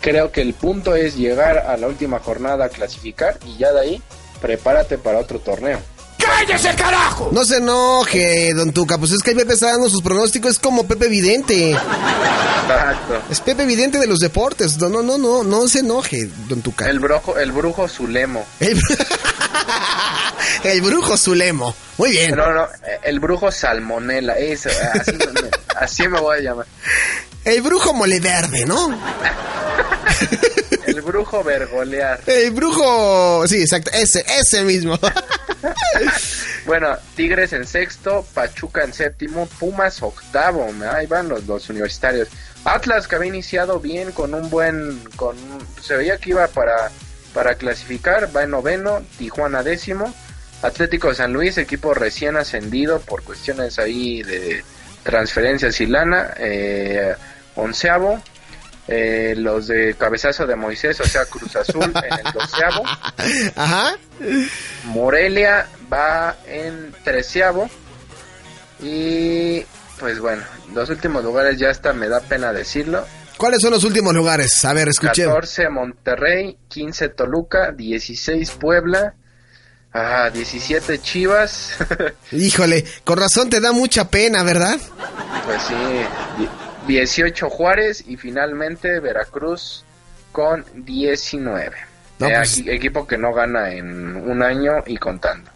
creo 0.00 0.32
que 0.32 0.42
el 0.42 0.54
punto 0.54 0.94
es 0.94 1.16
llegar 1.16 1.58
a 1.58 1.76
la 1.76 1.86
última 1.86 2.18
jornada 2.18 2.66
a 2.66 2.68
clasificar 2.68 3.38
y 3.46 3.56
ya 3.56 3.72
de 3.72 3.80
ahí 3.80 4.02
prepárate 4.40 4.98
para 4.98 5.18
otro 5.18 5.38
torneo. 5.38 5.78
¡Cállese, 6.24 6.74
carajo! 6.74 7.30
No 7.32 7.44
se 7.44 7.56
enoje, 7.58 8.52
don 8.54 8.72
Tuca, 8.72 8.98
pues 8.98 9.12
es 9.12 9.22
que 9.22 9.30
el 9.30 9.36
Pepe 9.36 9.54
está 9.54 9.68
dando 9.72 9.88
sus 9.88 10.02
pronósticos, 10.02 10.52
es 10.52 10.58
como 10.58 10.86
Pepe 10.86 11.08
Vidente. 11.08 11.70
Exacto. 11.72 13.22
Es 13.30 13.40
Pepe 13.40 13.66
Vidente 13.66 13.98
de 13.98 14.06
los 14.06 14.20
deportes. 14.20 14.76
No, 14.78 14.88
no, 14.88 15.02
no, 15.02 15.18
no, 15.18 15.42
no 15.44 15.68
se 15.68 15.80
enoje, 15.80 16.28
don 16.48 16.62
Tuca. 16.62 16.88
El 16.88 16.98
brujo, 17.00 17.36
el 17.38 17.52
brujo 17.52 17.88
Zulemo. 17.88 18.46
El, 18.60 18.80
el 20.64 20.80
brujo 20.80 21.16
Zulemo. 21.16 21.74
Muy 21.98 22.10
bien. 22.12 22.34
No, 22.34 22.52
no, 22.52 22.66
el 23.02 23.20
brujo 23.20 23.52
Salmonela, 23.52 24.38
eso, 24.38 24.68
así, 24.94 25.12
me- 25.12 25.50
así 25.76 26.08
me 26.08 26.20
voy 26.20 26.38
a 26.38 26.40
llamar. 26.40 26.66
El 27.44 27.60
brujo 27.62 27.92
moleverde, 27.92 28.64
¿no? 28.66 28.98
El 30.86 31.00
brujo 31.00 31.42
vergolear. 31.42 32.20
El 32.26 32.50
brujo... 32.50 33.46
Sí, 33.48 33.62
exacto, 33.62 33.90
ese, 33.94 34.24
ese 34.38 34.62
mismo. 34.64 34.98
Bueno, 36.66 36.96
Tigres 37.14 37.52
en 37.52 37.66
sexto, 37.66 38.24
Pachuca 38.32 38.84
en 38.84 38.94
séptimo, 38.94 39.46
Pumas 39.58 40.02
octavo, 40.02 40.66
ahí 40.90 41.06
van 41.06 41.28
los 41.28 41.46
dos 41.46 41.68
universitarios. 41.68 42.28
Atlas 42.64 43.06
que 43.06 43.16
había 43.16 43.28
iniciado 43.28 43.80
bien 43.80 44.12
con 44.12 44.32
un 44.32 44.48
buen, 44.48 44.98
con 45.16 45.36
se 45.82 45.96
veía 45.96 46.16
que 46.16 46.30
iba 46.30 46.46
para, 46.48 46.90
para 47.34 47.56
clasificar, 47.56 48.34
va 48.34 48.44
en 48.44 48.50
noveno, 48.50 49.02
Tijuana 49.18 49.62
décimo, 49.62 50.14
Atlético 50.62 51.12
San 51.12 51.34
Luis, 51.34 51.58
equipo 51.58 51.92
recién 51.92 52.36
ascendido 52.36 53.00
por 53.00 53.22
cuestiones 53.22 53.78
ahí 53.78 54.22
de 54.22 54.64
transferencias 55.02 55.78
y 55.82 55.86
lana, 55.86 56.32
eh, 56.38 57.14
onceavo, 57.56 58.22
eh, 58.86 59.34
los 59.36 59.66
de 59.68 59.94
cabezazo 59.94 60.46
de 60.46 60.56
Moisés, 60.56 61.00
o 61.00 61.04
sea 61.04 61.24
Cruz 61.26 61.56
Azul 61.56 61.84
en 61.84 62.26
el 62.26 62.32
doceavo. 62.32 62.82
Ajá. 63.56 63.96
Morelia 64.84 65.66
va 65.92 66.36
en 66.46 66.94
treceavo. 67.02 67.70
Y 68.80 69.64
pues 69.98 70.20
bueno, 70.20 70.42
los 70.74 70.90
últimos 70.90 71.24
lugares 71.24 71.58
ya 71.58 71.70
hasta 71.70 71.92
me 71.92 72.08
da 72.08 72.20
pena 72.20 72.52
decirlo. 72.52 73.06
¿Cuáles 73.38 73.60
son 73.62 73.72
los 73.72 73.84
últimos 73.84 74.14
lugares? 74.14 74.64
A 74.64 74.72
ver, 74.72 74.88
escuché. 74.88 75.24
14 75.24 75.68
Monterrey, 75.68 76.58
15 76.68 77.08
Toluca, 77.10 77.72
16 77.72 78.50
Puebla, 78.52 79.14
ah, 79.92 80.30
17 80.32 81.00
Chivas. 81.00 81.74
Híjole, 82.32 82.84
con 83.04 83.18
razón 83.18 83.50
te 83.50 83.60
da 83.60 83.72
mucha 83.72 84.08
pena, 84.08 84.42
¿verdad? 84.42 84.78
pues 85.44 85.62
sí, 85.62 85.74
18 86.86 87.48
Juárez 87.50 88.04
y 88.06 88.16
finalmente 88.16 89.00
Veracruz 89.00 89.84
con 90.32 90.64
19. 90.74 91.76
No, 92.18 92.28
Eh, 92.28 92.32
pues- 92.36 92.62
equipo 92.66 93.06
que 93.06 93.18
no 93.18 93.32
gana 93.32 93.72
en 93.72 94.16
un 94.16 94.42
año 94.42 94.72
y 94.86 94.96
contando. 94.96 95.50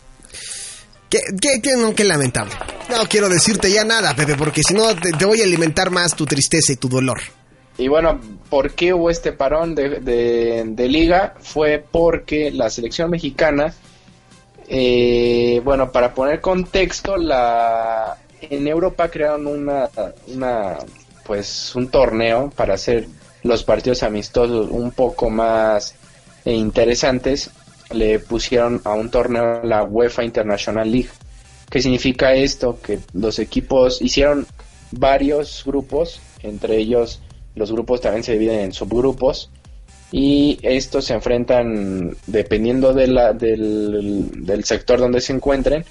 Qué, 1.10 1.20
qué, 1.40 1.60
qué, 1.62 1.76
no, 1.76 1.94
qué 1.94 2.04
lamentable. 2.04 2.52
No 2.90 3.06
quiero 3.08 3.28
decirte 3.28 3.70
ya 3.72 3.84
nada, 3.84 4.14
Pepe, 4.14 4.34
porque 4.36 4.62
si 4.62 4.74
no 4.74 4.94
te, 4.94 5.12
te 5.12 5.24
voy 5.24 5.40
a 5.40 5.44
alimentar 5.44 5.90
más 5.90 6.14
tu 6.14 6.26
tristeza 6.26 6.72
y 6.72 6.76
tu 6.76 6.88
dolor. 6.88 7.18
Y 7.78 7.88
bueno, 7.88 8.20
¿por 8.50 8.72
qué 8.72 8.92
hubo 8.92 9.08
este 9.08 9.32
parón 9.32 9.74
de, 9.74 10.00
de- 10.00 10.64
de 10.66 10.88
liga? 10.88 11.34
Fue 11.40 11.82
porque 11.90 12.50
la 12.50 12.68
selección 12.70 13.08
mexicana, 13.10 13.72
eh, 14.68 15.60
bueno, 15.64 15.90
para 15.92 16.12
poner 16.12 16.40
contexto, 16.40 17.16
la 17.16 18.16
en 18.40 18.66
Europa 18.68 19.08
crearon 19.10 19.46
una, 19.46 19.88
una, 20.26 20.76
pues, 21.28 21.76
un 21.76 21.88
torneo 21.88 22.50
para 22.56 22.74
hacer 22.74 23.06
los 23.42 23.62
partidos 23.62 24.02
amistosos 24.02 24.68
un 24.70 24.90
poco 24.90 25.28
más 25.30 25.94
eh, 26.44 26.54
interesantes. 26.54 27.50
Le 27.92 28.18
pusieron 28.18 28.80
a 28.84 28.94
un 28.94 29.10
torneo 29.10 29.62
la 29.62 29.84
UEFA 29.84 30.24
International 30.24 30.90
League. 30.90 31.10
¿Qué 31.70 31.82
significa 31.82 32.32
esto? 32.32 32.80
Que 32.82 32.98
los 33.12 33.38
equipos 33.38 34.00
hicieron 34.00 34.46
varios 34.90 35.62
grupos, 35.66 36.20
entre 36.42 36.78
ellos 36.78 37.20
los 37.54 37.72
grupos 37.72 38.00
también 38.00 38.24
se 38.24 38.32
dividen 38.32 38.60
en 38.60 38.72
subgrupos 38.72 39.50
y 40.10 40.58
estos 40.62 41.04
se 41.06 41.14
enfrentan 41.14 42.16
dependiendo 42.26 42.94
de 42.94 43.08
la, 43.08 43.32
del, 43.34 44.30
del 44.46 44.64
sector 44.64 44.98
donde 44.98 45.20
se 45.20 45.34
encuentren 45.34 45.84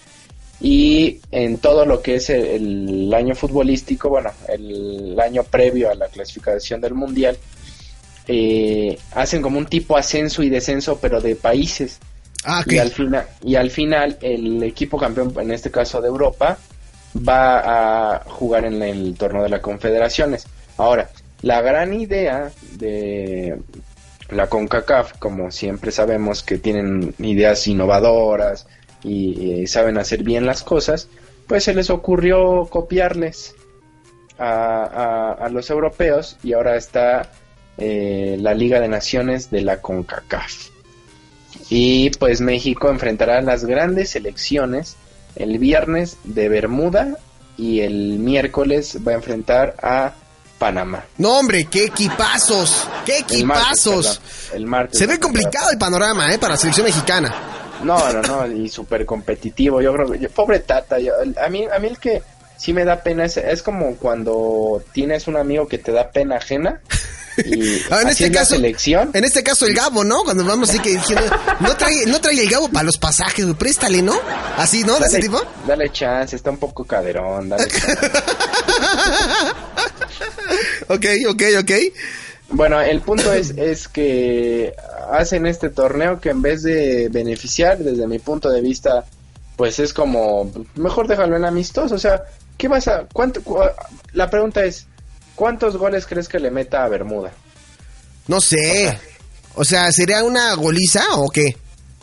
y 0.60 1.20
en 1.32 1.58
todo 1.60 1.86
lo 1.86 2.02
que 2.02 2.15
es 2.15 2.30
el, 2.30 2.46
el 3.08 3.13
año 3.13 3.36
futbolístico, 3.36 4.10
bueno, 4.10 4.32
el 4.48 5.20
año 5.20 5.43
previo 5.43 5.91
a 5.91 5.96
la 5.96 6.08
clasificación 6.08 6.82
del 6.82 6.93
mundial, 6.96 7.38
eh, 8.28 8.98
hacen 9.13 9.41
como 9.41 9.58
un 9.58 9.67
tipo 9.67 9.96
ascenso 9.96 10.43
y 10.43 10.50
descenso 10.50 10.98
pero 11.00 11.22
de 11.22 11.36
países 11.36 12.00
Ah, 12.43 12.60
ok. 12.65 12.74
y 12.74 12.78
al 12.78 12.91
final 12.91 13.28
y 13.41 13.56
al 13.56 13.72
final 13.72 14.17
el 14.22 14.62
equipo 14.63 14.98
campeón 14.98 15.34
en 15.39 15.52
este 15.52 15.72
caso 15.72 16.02
de 16.02 16.08
Europa 16.08 16.58
va 17.28 18.15
a 18.15 18.24
jugar 18.26 18.65
en 18.65 18.82
el 18.84 19.15
torneo 19.17 19.43
de 19.43 19.50
las 19.50 19.62
confederaciones 19.62 20.46
ahora 20.78 21.10
la 21.41 21.62
gran 21.62 21.93
idea 21.93 22.52
de 22.74 23.58
la 24.30 24.48
CONCACAF 24.48 25.13
como 25.20 25.50
siempre 25.52 25.91
sabemos 25.91 26.43
que 26.43 26.58
tienen 26.58 27.13
ideas 27.20 27.65
innovadoras 27.67 28.67
y, 29.04 29.64
eh, 29.64 29.68
saben 29.68 29.98
hacer 29.98 30.24
bien 30.24 30.46
las 30.46 30.64
cosas 30.64 31.08
pues 31.48 31.64
se 31.64 31.74
les 31.74 31.90
ocurrió 31.90 32.66
copiarles 32.70 33.56
a, 34.38 34.84
a- 34.84 35.46
a 35.46 35.50
los 35.50 35.70
europeos 35.70 36.38
y 36.44 36.54
ahora 36.54 36.76
está 36.76 37.32
eh, 37.78 38.38
la 38.40 38.54
Liga 38.54 38.80
de 38.82 38.88
Naciones 38.90 39.50
de 39.50 39.62
la 39.62 39.82
CONCACAF. 39.82 40.70
Y 41.70 42.10
pues 42.12 42.42
México 42.42 42.90
enfrentará 42.90 43.38
a 43.40 43.42
las 43.42 43.66
grandes 43.66 44.10
selecciones 44.12 44.96
el 45.36 45.58
viernes 45.58 46.18
de 46.24 46.50
Bermuda 46.50 47.16
y 47.58 47.82
el 47.82 48.20
miércoles 48.20 48.98
va 49.08 49.12
a 49.14 49.16
enfrentar 49.16 49.76
a 49.82 50.14
Panamá. 50.60 51.06
No, 51.18 51.38
hombre, 51.40 51.66
qué 51.66 51.86
equipazos. 51.86 52.88
Qué 53.06 53.20
El 53.30 53.46
martes, 53.46 53.86
equipazos. 53.86 54.22
el 54.54 54.66
martes. 54.66 54.98
Se 55.00 55.06
ve 55.08 55.20
complicado 55.20 55.70
el 55.72 55.78
panorama, 55.78 56.34
¿eh? 56.34 56.40
Para 56.40 56.54
la 56.54 56.58
selección 56.58 56.86
mexicana. 56.88 57.34
No, 57.84 58.12
no, 58.13 58.22
no, 58.22 58.48
y 58.48 58.70
súper 58.70 59.06
competitivo. 59.06 59.82
Yo 59.82 59.94
creo 59.94 60.12
que, 60.12 60.20
yo- 60.20 60.30
pobre 60.30 60.60
Tata, 60.60 61.00
yo- 61.00 61.13
a 61.44 61.50
mí, 61.50 61.66
a 61.72 61.80
mí 61.80 61.88
el 61.88 61.98
que 62.00 62.22
sí 62.58 62.74
me 62.74 62.86
da 62.86 63.02
pena 63.04 63.26
es, 63.26 63.38
es 63.38 63.62
como 63.62 63.96
cuando 63.98 64.84
tienes 64.94 65.28
un 65.28 65.38
amigo 65.38 65.68
que 65.68 65.78
te 65.78 65.92
da 65.92 66.10
pena 66.12 66.38
ajena. 66.38 66.82
Y 67.46 67.80
Ah, 67.92 68.02
en 68.02 68.10
este 68.10 68.32
caso, 68.32 68.56
selección. 68.56 69.12
en 69.13 69.24
este 69.24 69.44
caso 69.44 69.68
el 69.68 69.76
Gabo, 69.76 70.04
¿no? 70.04 70.24
Cuando 70.24 70.44
vamos 70.44 70.70
así 70.72 70.80
que 70.80 70.90
diciendo, 70.98 71.24
no 71.60 71.78
trae, 71.78 72.08
no 72.08 72.20
trae 72.20 72.42
el 72.42 72.50
Gabo 72.50 72.68
para 72.70 72.84
los 72.86 72.98
pasajes, 72.98 73.46
güey, 73.46 73.56
préstale, 73.56 74.02
¿no? 74.02 74.16
Así, 74.58 74.84
¿no? 74.84 74.98
De 75.00 75.06
ese 75.06 75.20
tipo. 75.20 75.40
dale 75.68 75.92
chance, 75.92 76.36
está 76.36 76.50
un 76.50 76.58
poco 76.58 76.84
caderón, 76.84 77.50
dale 77.50 77.68
chance. 77.70 78.10
Ok, 80.90 81.06
ok, 81.30 81.44
ok. 81.60 81.72
Bueno, 82.50 82.80
el 82.82 83.02
punto 83.02 83.32
es, 83.34 83.52
es 83.58 83.88
que 83.88 84.74
hacen 85.12 85.46
este 85.46 85.70
torneo 85.70 86.20
que 86.20 86.30
en 86.30 86.42
vez 86.42 86.64
de 86.64 87.10
beneficiar, 87.10 87.78
desde 87.80 88.08
mi 88.08 88.20
punto 88.20 88.50
de 88.50 88.62
vista, 88.62 89.06
pues 89.56 89.80
es 89.80 89.94
como, 89.94 90.52
mejor 90.76 91.08
déjalo 91.08 91.36
en 91.36 91.46
amistoso. 91.46 91.96
O 91.96 92.00
sea, 92.00 92.24
¿qué 92.58 92.68
vas 92.68 92.88
a...? 92.88 93.06
Cuánto, 93.12 93.42
cu- 93.44 93.60
la 94.14 94.30
pregunta 94.30 94.64
es, 94.64 94.88
¿cuántos 95.36 95.78
goles 95.78 96.06
crees 96.06 96.28
que 96.28 96.40
le 96.40 96.52
meta 96.52 96.84
a 96.84 96.90
Bermuda? 96.90 97.32
No 98.28 98.40
sé. 98.42 98.98
O 99.56 99.64
sea, 99.64 99.92
¿sería 99.92 100.24
una 100.24 100.54
goliza 100.56 101.04
o 101.16 101.30
qué? 101.30 101.58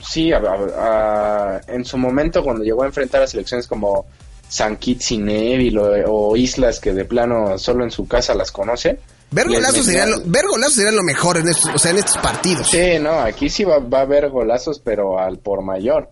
Sí, 0.06 0.32
a- 0.32 0.38
a- 0.38 1.56
a- 1.56 1.60
en 1.68 1.84
su 1.84 1.96
momento 1.96 2.42
cuando 2.42 2.64
llegó 2.64 2.82
a 2.82 2.86
enfrentar 2.86 3.22
a 3.22 3.26
selecciones 3.26 3.66
como 3.66 4.06
San 4.48 4.76
Kitts 4.76 5.12
y 5.12 5.18
Neville 5.18 5.78
o, 5.78 6.10
o 6.30 6.36
islas 6.36 6.80
que 6.80 6.92
de 6.92 7.04
plano 7.04 7.56
solo 7.58 7.84
en 7.84 7.90
su 7.90 8.06
casa 8.06 8.34
las 8.34 8.50
conoce. 8.52 8.98
Ver 9.30 9.48
golazos 9.48 9.86
sería 9.86 10.06
lo, 10.06 10.20
ver 10.24 10.44
golazos 10.48 10.74
sería 10.74 10.92
lo 10.92 11.02
mejor 11.02 11.38
en 11.38 11.48
estos, 11.48 11.70
o 11.74 11.78
sea, 11.78 11.90
en 11.90 11.98
estos 11.98 12.18
partidos. 12.18 12.68
Sí, 12.70 12.98
no, 13.00 13.10
aquí 13.20 13.48
sí 13.48 13.64
va, 13.64 13.78
va 13.78 13.98
a 13.98 14.02
haber 14.02 14.30
golazos, 14.30 14.78
pero 14.78 15.18
al 15.18 15.38
por 15.38 15.62
mayor. 15.62 16.08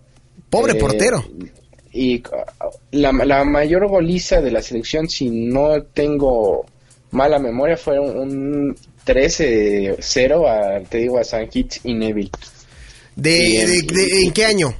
Pobre 0.49 0.73
Eh, 0.73 0.75
portero. 0.75 1.23
Y 1.93 2.21
la, 2.91 3.11
la 3.11 3.43
mayor 3.45 3.87
goliza 3.87 4.41
de 4.41 4.51
la 4.51 4.61
selección, 4.61 5.07
si 5.07 5.29
no 5.29 5.81
tengo 5.83 6.65
mala 7.11 7.39
memoria, 7.39 7.77
fue 7.77 7.99
un, 7.99 8.17
un 8.17 8.75
13-0 9.05 10.47
a, 10.47 10.83
te 10.89 10.97
digo, 10.99 11.19
a 11.19 11.23
San 11.23 11.47
Kitts 11.47 11.81
y 11.83 11.93
Neville. 11.93 12.31
De, 13.15 13.37
y 13.47 13.57
en- 13.57 13.67
de- 13.87 13.93
de- 13.93 14.21
¿En 14.25 14.31
qué 14.33 14.45
año? 14.45 14.73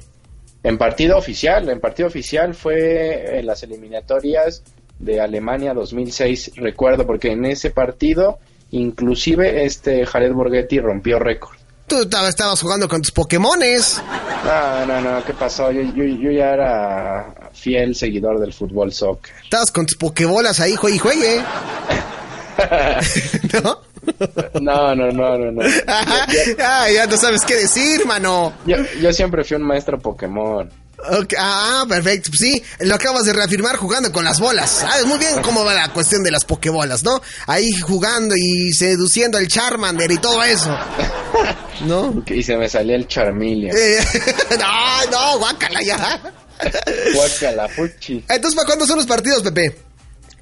En 0.63 0.77
partido 0.77 1.17
oficial, 1.17 1.69
en 1.69 1.79
partido 1.79 2.07
oficial 2.07 2.55
fue 2.55 3.39
en 3.39 3.45
las 3.45 3.61
eliminatorias 3.63 4.63
de 4.99 5.21
Alemania 5.21 5.73
2006, 5.73 6.53
recuerdo, 6.55 7.05
porque 7.05 7.31
en 7.31 7.45
ese 7.45 7.69
partido 7.71 8.39
inclusive 8.73 9.65
este 9.65 10.05
Jared 10.05 10.33
Borghetti 10.33 10.79
rompió 10.79 11.19
récord. 11.19 11.57
Tú 11.87 12.01
estabas, 12.01 12.61
jugando 12.61 12.87
con 12.87 13.01
tus 13.01 13.11
Pokémones. 13.11 14.01
No, 14.45 14.85
no, 14.85 15.01
no, 15.01 15.23
¿qué 15.23 15.33
pasó? 15.33 15.71
Yo, 15.71 15.81
yo, 15.81 16.03
yo 16.05 16.31
ya 16.31 16.53
era 16.53 17.51
fiel 17.53 17.93
seguidor 17.93 18.39
del 18.39 18.53
fútbol 18.53 18.91
soccer. 18.91 19.33
Estabas 19.43 19.71
con 19.71 19.85
tus 19.85 19.97
Pokébolas 19.97 20.59
ahí, 20.59 20.75
juegue 20.75 20.95
y 20.95 20.99
juegue. 20.99 21.41
¿No? 23.63 23.79
No, 24.59 24.95
no, 24.95 25.11
no, 25.11 25.37
no, 25.37 25.51
no. 25.51 25.61
ah, 25.87 26.87
ya 26.93 27.05
no 27.05 27.17
sabes 27.17 27.41
qué 27.45 27.55
decir, 27.55 28.05
mano. 28.05 28.53
Yo, 28.65 28.77
yo 28.99 29.13
siempre 29.13 29.43
fui 29.43 29.57
un 29.57 29.63
maestro 29.63 29.99
Pokémon. 29.99 30.69
Ah, 31.37 31.85
perfecto. 31.87 32.29
Pues 32.29 32.39
sí, 32.39 32.63
lo 32.79 32.95
acabas 32.95 33.25
de 33.25 33.33
reafirmar 33.33 33.75
jugando 33.75 34.11
con 34.11 34.23
las 34.23 34.39
bolas. 34.39 34.69
Sabes 34.69 35.05
muy 35.05 35.17
bien 35.17 35.41
cómo 35.41 35.63
va 35.63 35.73
la 35.73 35.91
cuestión 35.91 36.23
de 36.23 36.31
las 36.31 36.45
Pokébolas, 36.45 37.03
¿no? 37.03 37.21
Ahí 37.47 37.71
jugando 37.81 38.35
y 38.37 38.71
seduciendo 38.73 39.37
al 39.37 39.47
Charmander 39.47 40.11
y 40.11 40.17
todo 40.17 40.43
eso. 40.43 40.75
¿No? 41.85 42.23
Y 42.33 42.41
se 42.43 42.57
me 42.57 42.67
salía 42.67 42.95
el 42.95 43.07
Charmeleon. 43.07 43.75
Eh, 43.77 43.99
no, 44.59 45.11
no, 45.11 45.39
guácala 45.39 45.81
ya. 45.81 46.21
Guácala, 47.15 47.67
fuchi. 47.67 48.23
Entonces, 48.29 48.55
¿para 48.55 48.65
cuándo 48.67 48.85
son 48.85 48.97
los 48.97 49.05
partidos, 49.05 49.43
Pepe? 49.43 49.75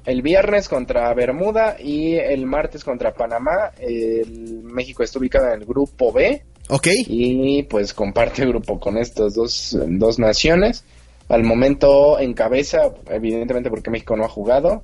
El 0.04 0.22
viernes 0.22 0.68
contra 0.68 1.12
Bermuda 1.14 1.76
y 1.78 2.14
el 2.14 2.46
martes 2.46 2.82
contra 2.84 3.12
Panamá. 3.14 3.72
El 3.78 4.62
México 4.64 5.02
está 5.02 5.18
ubicado 5.18 5.48
en 5.48 5.60
el 5.60 5.66
grupo 5.66 6.12
B. 6.12 6.42
Ok. 6.68 6.88
Y 7.06 7.62
pues 7.64 7.92
comparte 7.94 8.46
grupo 8.46 8.78
con 8.80 8.96
estas 8.96 9.34
dos, 9.34 9.76
dos 9.88 10.18
naciones. 10.18 10.84
Al 11.28 11.44
momento 11.44 12.18
encabeza, 12.18 12.92
evidentemente 13.08 13.70
porque 13.70 13.90
México 13.90 14.16
no 14.16 14.24
ha 14.24 14.28
jugado. 14.28 14.82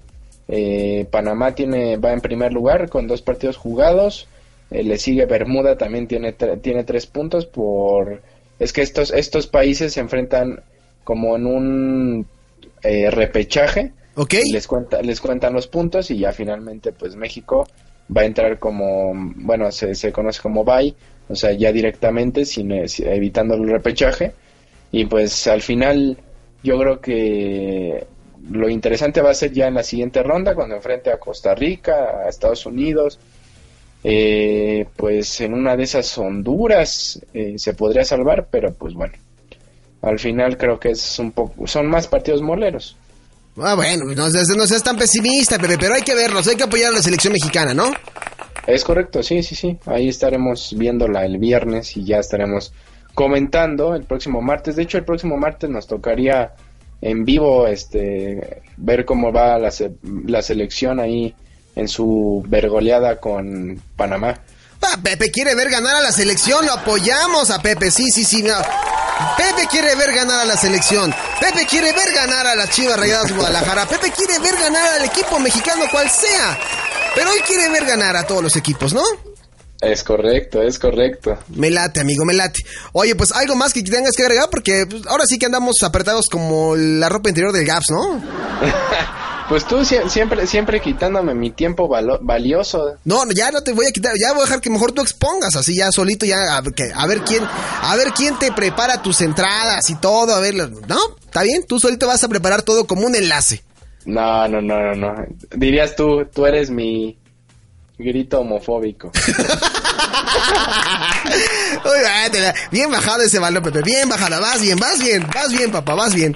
Eh, 0.49 1.07
Panamá 1.11 1.55
tiene, 1.55 1.97
va 1.99 2.12
en 2.12 2.21
primer 2.21 2.53
lugar 2.53 2.88
con 2.88 3.07
dos 3.07 3.23
partidos 3.23 3.57
jugados. 3.57 4.29
Eh, 4.71 4.83
le 4.83 4.99
sigue 4.99 5.27
Bermuda, 5.27 5.77
también 5.77 6.07
tiene, 6.07 6.37
tre- 6.37 6.61
tiene 6.61 6.85
tres 6.85 7.07
puntos 7.07 7.47
por... 7.47 8.23
Es 8.59 8.73
que 8.73 8.83
estos, 8.83 9.12
estos 9.12 9.47
países 9.47 9.93
se 9.93 10.01
enfrentan 10.01 10.62
como 11.05 11.37
en 11.37 11.47
un 11.47 12.27
eh, 12.83 13.11
repechaje. 13.11 13.93
Ok. 14.14 14.35
Les, 14.53 14.67
cuenta, 14.67 15.01
les 15.01 15.21
cuentan 15.21 15.53
los 15.53 15.69
puntos 15.69 16.11
y 16.11 16.19
ya 16.19 16.33
finalmente 16.33 16.93
pues 16.93 17.14
México 17.14 17.67
va 18.14 18.23
a 18.23 18.27
entrar 18.27 18.59
como, 18.59 19.12
bueno, 19.37 19.71
se, 19.71 19.95
se 19.95 20.12
conoce 20.12 20.41
como 20.43 20.64
bye, 20.64 20.95
o 21.29 21.35
sea, 21.35 21.53
ya 21.53 21.73
directamente, 21.73 22.45
sin, 22.45 22.73
eh, 22.73 22.87
evitando 22.99 23.55
el 23.55 23.69
repechaje. 23.69 24.33
Y 24.91 25.05
pues 25.05 25.47
al 25.47 25.62
final 25.62 26.17
yo 26.62 26.79
creo 26.79 27.01
que 27.01 28.07
lo 28.51 28.69
interesante 28.69 29.21
va 29.21 29.31
a 29.31 29.35
ser 29.35 29.53
ya 29.53 29.67
en 29.67 29.75
la 29.75 29.83
siguiente 29.83 30.23
ronda, 30.23 30.55
cuando 30.55 30.77
enfrente 30.77 31.11
a 31.11 31.19
Costa 31.19 31.55
Rica, 31.55 32.23
a 32.25 32.29
Estados 32.29 32.64
Unidos. 32.67 33.19
Eh, 34.05 34.87
pues 34.97 35.41
en 35.41 35.55
una 35.55 35.77
de 35.77 35.83
esas 35.83 36.17
Honduras 36.19 37.21
eh, 37.35 37.55
se 37.59 37.75
podría 37.75 38.05
salvar, 38.05 38.47
pero 38.49 38.73
pues 38.73 38.95
bueno, 38.95 39.14
al 40.03 40.19
final 40.21 40.57
creo 40.57 40.79
que 40.79 40.91
es 40.91 41.19
un 41.19 41.33
poco, 41.33 41.67
son 41.67 41.88
más 41.88 42.07
partidos 42.07 42.41
moleros. 42.41 42.97
Ah, 43.61 43.75
bueno, 43.75 44.05
no 44.14 44.31
seas, 44.31 44.47
no 44.57 44.67
seas 44.69 44.85
tan 44.85 44.97
pesimista, 44.97 45.59
Pepe, 45.59 45.77
pero 45.79 45.95
hay 45.95 46.03
que 46.03 46.14
verlos, 46.14 46.47
hay 46.47 46.55
que 46.55 46.62
apoyar 46.62 46.91
a 46.91 46.97
la 46.97 47.03
selección 47.03 47.33
mexicana, 47.33 47.75
¿no? 47.75 47.93
Es 48.68 48.85
correcto, 48.85 49.22
sí, 49.22 49.42
sí, 49.42 49.54
sí. 49.54 49.78
Ahí 49.87 50.09
estaremos 50.11 50.74
viéndola 50.76 51.24
el 51.24 51.38
viernes 51.38 51.96
y 51.96 52.04
ya 52.04 52.18
estaremos 52.18 52.72
comentando 53.14 53.94
el 53.94 54.04
próximo 54.04 54.42
martes. 54.42 54.76
De 54.76 54.83
hecho, 54.83 54.98
el 54.98 55.04
próximo 55.04 55.38
martes 55.38 55.70
nos 55.70 55.87
tocaría 55.87 56.52
en 57.00 57.24
vivo 57.24 57.66
este 57.66 58.61
ver 58.76 59.04
cómo 59.07 59.33
va 59.33 59.59
la, 59.59 59.70
se- 59.70 59.92
la 60.26 60.42
selección 60.42 61.00
ahí 61.00 61.35
en 61.76 61.88
su 61.88 62.44
vergoleada 62.46 63.18
con 63.18 63.81
Panamá. 63.96 64.38
Ah, 64.83 64.98
Pepe 65.02 65.31
quiere 65.31 65.54
ver 65.54 65.70
ganar 65.70 65.96
a 65.96 66.00
la 66.02 66.12
selección, 66.12 66.66
lo 66.66 66.72
apoyamos 66.74 67.50
a 67.50 67.61
Pepe, 67.62 67.90
sí, 67.90 68.11
sí, 68.11 68.22
sí. 68.24 68.42
no. 68.42 68.54
Pepe 69.37 69.66
quiere 69.68 69.94
ver 69.96 70.12
ganar 70.14 70.40
a 70.40 70.44
la 70.44 70.57
selección. 70.57 71.12
Pepe 71.40 71.66
quiere 71.66 71.92
ver 71.92 72.12
ganar 72.14 72.46
a 72.46 72.54
las 72.54 72.70
Chivas 72.70 72.96
Rayadas 73.00 73.35
Guadalajara. 73.35 73.87
Pepe 73.87 74.12
quiere 74.12 74.38
ver 74.38 74.54
ganar 74.61 75.00
al 75.00 75.04
equipo 75.07 75.38
mexicano 75.40 75.85
cual 75.90 76.09
sea. 76.11 76.57
Pero 77.14 77.33
él 77.33 77.40
quiere 77.47 77.68
ver 77.71 77.85
ganar 77.85 78.16
a 78.16 78.27
todos 78.27 78.42
los 78.42 78.57
equipos, 78.57 78.92
¿no? 78.92 79.03
Es 79.81 80.03
correcto, 80.03 80.61
es 80.62 80.79
correcto. 80.79 81.38
Me 81.49 81.71
late, 81.71 82.01
amigo, 82.01 82.25
me 82.25 82.35
late. 82.35 82.61
Oye, 82.92 83.14
pues 83.14 83.31
algo 83.33 83.55
más 83.55 83.73
que 83.73 83.83
tengas 83.83 84.12
que 84.16 84.23
agregar 84.25 84.49
porque 84.51 84.87
pues, 84.90 85.07
ahora 85.07 85.25
sí 85.27 85.38
que 85.38 85.47
andamos 85.47 85.77
apretados 85.85 86.27
como 86.27 86.75
la 86.75 87.09
ropa 87.09 87.29
interior 87.29 87.53
del 87.53 87.64
Gaps, 87.66 87.87
¿no? 87.90 88.21
Pues 89.49 89.64
tú 89.66 89.77
sie- 89.83 90.07
siempre, 90.11 90.47
siempre 90.47 90.79
quitándome 90.79 91.33
mi 91.35 91.51
tiempo 91.51 91.88
valioso. 92.21 92.97
No, 93.05 93.25
no, 93.25 93.33
ya 93.33 93.51
no 93.51 93.62
te 93.62 93.73
voy 93.73 93.87
a 93.87 93.92
quitar, 93.92 94.12
ya 94.21 94.33
voy 94.33 94.42
a 94.42 94.44
dejar 94.44 94.61
que 94.61 94.68
mejor 94.68 94.92
tú 94.92 95.01
expongas, 95.01 95.57
así 95.57 95.75
ya 95.75 95.90
solito, 95.90 96.27
ya 96.27 96.59
a, 96.59 96.62
que- 96.62 96.92
a 96.94 97.07
ver 97.07 97.23
quién, 97.23 97.42
a 97.81 97.97
ver 97.97 98.09
quién 98.14 98.38
te 98.38 98.53
prepara 98.53 99.01
tus 99.01 99.23
entradas 99.23 99.88
y 99.88 99.94
todo, 99.94 100.35
a 100.35 100.40
ver, 100.40 100.55
¿no? 100.87 100.99
¿Está 101.25 101.44
bien? 101.44 101.64
Tú 101.66 101.81
solito 101.81 102.07
vas 102.07 102.23
a 102.23 102.29
preparar 102.29 102.61
todo 102.61 102.87
como 102.87 103.07
un 103.07 103.14
enlace. 103.14 103.64
No, 104.09 104.49
no, 104.49 104.62
no, 104.62 104.81
no, 104.81 104.94
no. 104.94 105.14
Dirías 105.55 105.94
tú, 105.94 106.25
tú 106.35 106.47
eres 106.47 106.71
mi 106.71 107.18
grito 107.99 108.40
homofóbico. 108.40 109.12
Uy, 111.85 112.01
bien 112.71 112.90
bajado 112.90 113.23
ese 113.23 113.38
balón, 113.38 113.62
Pepe, 113.62 113.83
bien 113.83 114.09
bajada, 114.09 114.40
vas 114.40 114.62
bien, 114.62 114.79
vas 114.79 114.99
bien, 114.99 115.27
vas 115.35 115.53
bien, 115.53 115.71
papá, 115.71 115.94
vas 115.94 116.14
bien. 116.14 116.35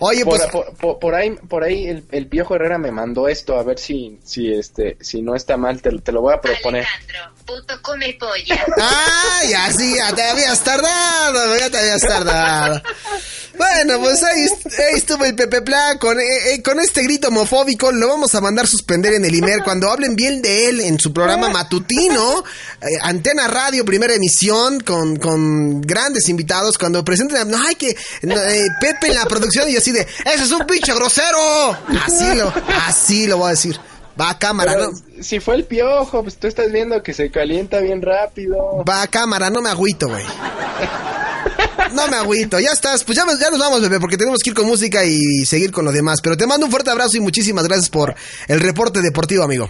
Oye, 0.00 0.24
por, 0.24 0.38
pues, 0.38 0.50
por- 0.50 0.74
por- 0.76 0.98
por 0.98 1.14
ahí, 1.14 1.30
por 1.48 1.64
ahí 1.64 1.86
el, 1.88 2.04
el 2.10 2.26
Piojo 2.28 2.54
Herrera 2.54 2.78
me 2.78 2.90
mandó 2.90 3.28
esto, 3.28 3.58
a 3.58 3.62
ver 3.62 3.78
si, 3.78 4.18
si 4.24 4.52
este, 4.52 4.96
si 5.00 5.22
no 5.22 5.34
está 5.34 5.56
mal, 5.56 5.80
te, 5.80 5.90
te 6.00 6.12
lo 6.12 6.20
voy 6.20 6.34
a 6.34 6.40
proponer. 6.40 6.86
Puto 7.46 7.80
come 7.80 8.16
polla. 8.18 8.64
¡Ay, 8.76 9.52
así 9.54 9.94
ya 9.94 10.12
te 10.14 10.22
habías 10.22 10.62
tardado! 10.64 11.56
Ya 11.58 11.70
te 11.70 11.78
habías 11.78 12.02
tardado. 12.02 12.82
Bueno, 13.56 14.00
pues 14.00 14.22
ahí, 14.22 14.42
ahí 14.42 14.96
estuvo 14.98 15.24
el 15.24 15.34
Pepe 15.34 15.62
Pla 15.62 15.96
con, 15.98 16.18
eh, 16.20 16.24
eh, 16.54 16.62
con 16.62 16.78
este 16.80 17.02
grito 17.04 17.28
homofóbico. 17.28 17.90
Lo 17.92 18.08
vamos 18.08 18.34
a 18.34 18.40
mandar 18.42 18.66
suspender 18.66 19.14
en 19.14 19.24
el 19.24 19.34
IMER 19.34 19.62
cuando 19.62 19.90
hablen 19.90 20.14
bien 20.14 20.42
de 20.42 20.68
él 20.68 20.80
en 20.80 20.98
su 20.98 21.12
programa 21.12 21.48
matutino. 21.48 22.44
eh, 22.82 22.86
Antena 23.00 23.48
Radio, 23.48 23.84
primera 23.84 24.12
emisión, 24.14 24.80
con, 24.80 25.16
con 25.16 25.80
grandes 25.80 26.28
invitados. 26.28 26.76
Cuando 26.76 27.02
presenten, 27.04 27.48
no, 27.48 27.64
hay 27.64 27.76
que. 27.76 27.96
no, 28.22 28.34
eh, 28.42 28.66
Pepe 28.80 29.06
en 29.06 29.14
la 29.14 29.24
producción 29.24 29.70
y 29.70 29.76
así 29.86 29.92
de: 29.92 30.00
¡Ese 30.00 30.44
es 30.44 30.50
un 30.50 30.66
pinche 30.66 30.94
grosero! 30.94 31.76
Así 32.04 32.34
lo, 32.34 32.52
así 32.86 33.26
lo 33.26 33.38
voy 33.38 33.48
a 33.48 33.50
decir. 33.50 33.78
Va 34.18 34.30
a 34.30 34.38
cámara, 34.38 34.72
Pero 34.72 34.90
¿no? 34.90 35.22
Si 35.22 35.40
fue 35.40 35.56
el 35.56 35.64
Piojo, 35.64 36.22
pues 36.22 36.38
tú 36.38 36.46
estás 36.46 36.72
viendo 36.72 37.02
que 37.02 37.12
se 37.12 37.30
calienta 37.30 37.80
bien 37.80 38.00
rápido. 38.00 38.56
Va 38.88 39.02
a 39.02 39.06
cámara, 39.08 39.50
no 39.50 39.60
me 39.60 39.68
agüito, 39.68 40.08
güey. 40.08 40.24
no 41.92 42.08
me 42.08 42.16
agüito. 42.16 42.58
Ya 42.58 42.70
estás. 42.70 43.04
Pues 43.04 43.16
ya, 43.16 43.24
ya 43.38 43.50
nos 43.50 43.60
vamos, 43.60 43.82
bebé, 43.82 44.00
porque 44.00 44.16
tenemos 44.16 44.40
que 44.42 44.50
ir 44.50 44.56
con 44.56 44.66
música 44.66 45.04
y 45.04 45.44
seguir 45.44 45.70
con 45.70 45.84
lo 45.84 45.92
demás. 45.92 46.20
Pero 46.22 46.36
te 46.36 46.46
mando 46.46 46.64
un 46.64 46.72
fuerte 46.72 46.90
abrazo 46.90 47.18
y 47.18 47.20
muchísimas 47.20 47.64
gracias 47.68 47.90
por 47.90 48.14
el 48.48 48.60
reporte 48.60 49.02
deportivo, 49.02 49.44
amigo. 49.44 49.68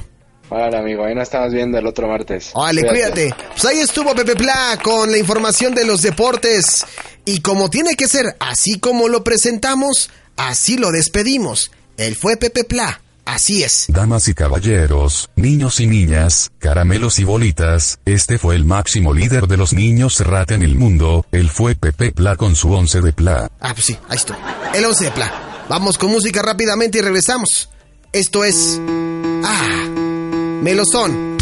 Vale, 0.49 0.79
amigo, 0.79 1.05
ahí 1.05 1.15
nos 1.15 1.25
estamos 1.25 1.53
viendo 1.53 1.79
el 1.79 1.87
otro 1.87 2.07
martes. 2.09 2.53
Vale, 2.55 2.87
cuídate. 2.87 3.35
Pues 3.51 3.65
ahí 3.65 3.79
estuvo 3.81 4.15
Pepe 4.15 4.37
Pla 4.37 4.79
con 4.83 5.11
la 5.11 5.19
información 5.19 5.75
de 5.75 5.85
los 5.85 6.03
deportes. 6.03 6.85
Y 7.25 7.41
como 7.41 7.69
tiene 7.69 7.97
que 7.97 8.07
ser, 8.07 8.37
así 8.39 8.79
como 8.79 9.09
lo 9.09 9.25
presentamos, 9.25 10.11
así 10.37 10.79
lo 10.79 10.93
despedimos. 10.93 11.73
Él 11.97 12.15
fue 12.15 12.37
Pepe 12.37 12.65
Pla. 12.65 13.01
Así 13.25 13.65
es. 13.65 13.87
Damas 13.89 14.29
y 14.29 14.35
caballeros, 14.35 15.31
niños 15.35 15.81
y 15.81 15.89
niñas, 15.89 16.53
caramelos 16.61 17.19
y 17.19 17.25
bolitas, 17.25 17.99
este 18.05 18.39
fue 18.39 18.55
el 18.55 18.65
máximo 18.65 19.13
líder 19.13 19.49
de 19.49 19.57
los 19.57 19.73
niños 19.73 20.21
rata 20.21 20.55
en 20.55 20.63
el 20.63 20.77
mundo, 20.77 21.27
él 21.33 21.51
fue 21.51 21.75
Pepe 21.75 22.13
Pla 22.13 22.37
con 22.37 22.55
su 22.55 22.73
once 22.73 23.01
de 23.01 23.13
Pla. 23.13 23.51
Ah, 23.59 23.75
pues 23.75 23.87
sí, 23.87 23.99
ahí 24.09 24.17
estuvo. 24.17 24.39
El 24.73 24.85
11 24.85 25.05
de 25.07 25.11
Pla. 25.11 25.65
Vamos 25.69 25.99
con 25.99 26.13
música 26.13 26.41
rápidamente 26.41 26.99
y 26.99 27.01
regresamos. 27.01 27.69
Esto 28.13 28.45
es. 28.45 28.81
Ah, 29.45 30.06
Melosón. 30.67 31.37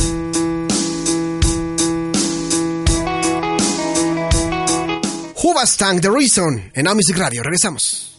Hubastang 5.42 6.02
The 6.02 6.10
Reason 6.10 6.72
en 6.74 6.84
Now 6.84 6.94
Radio. 7.16 7.42
Regresamos. 7.42 8.13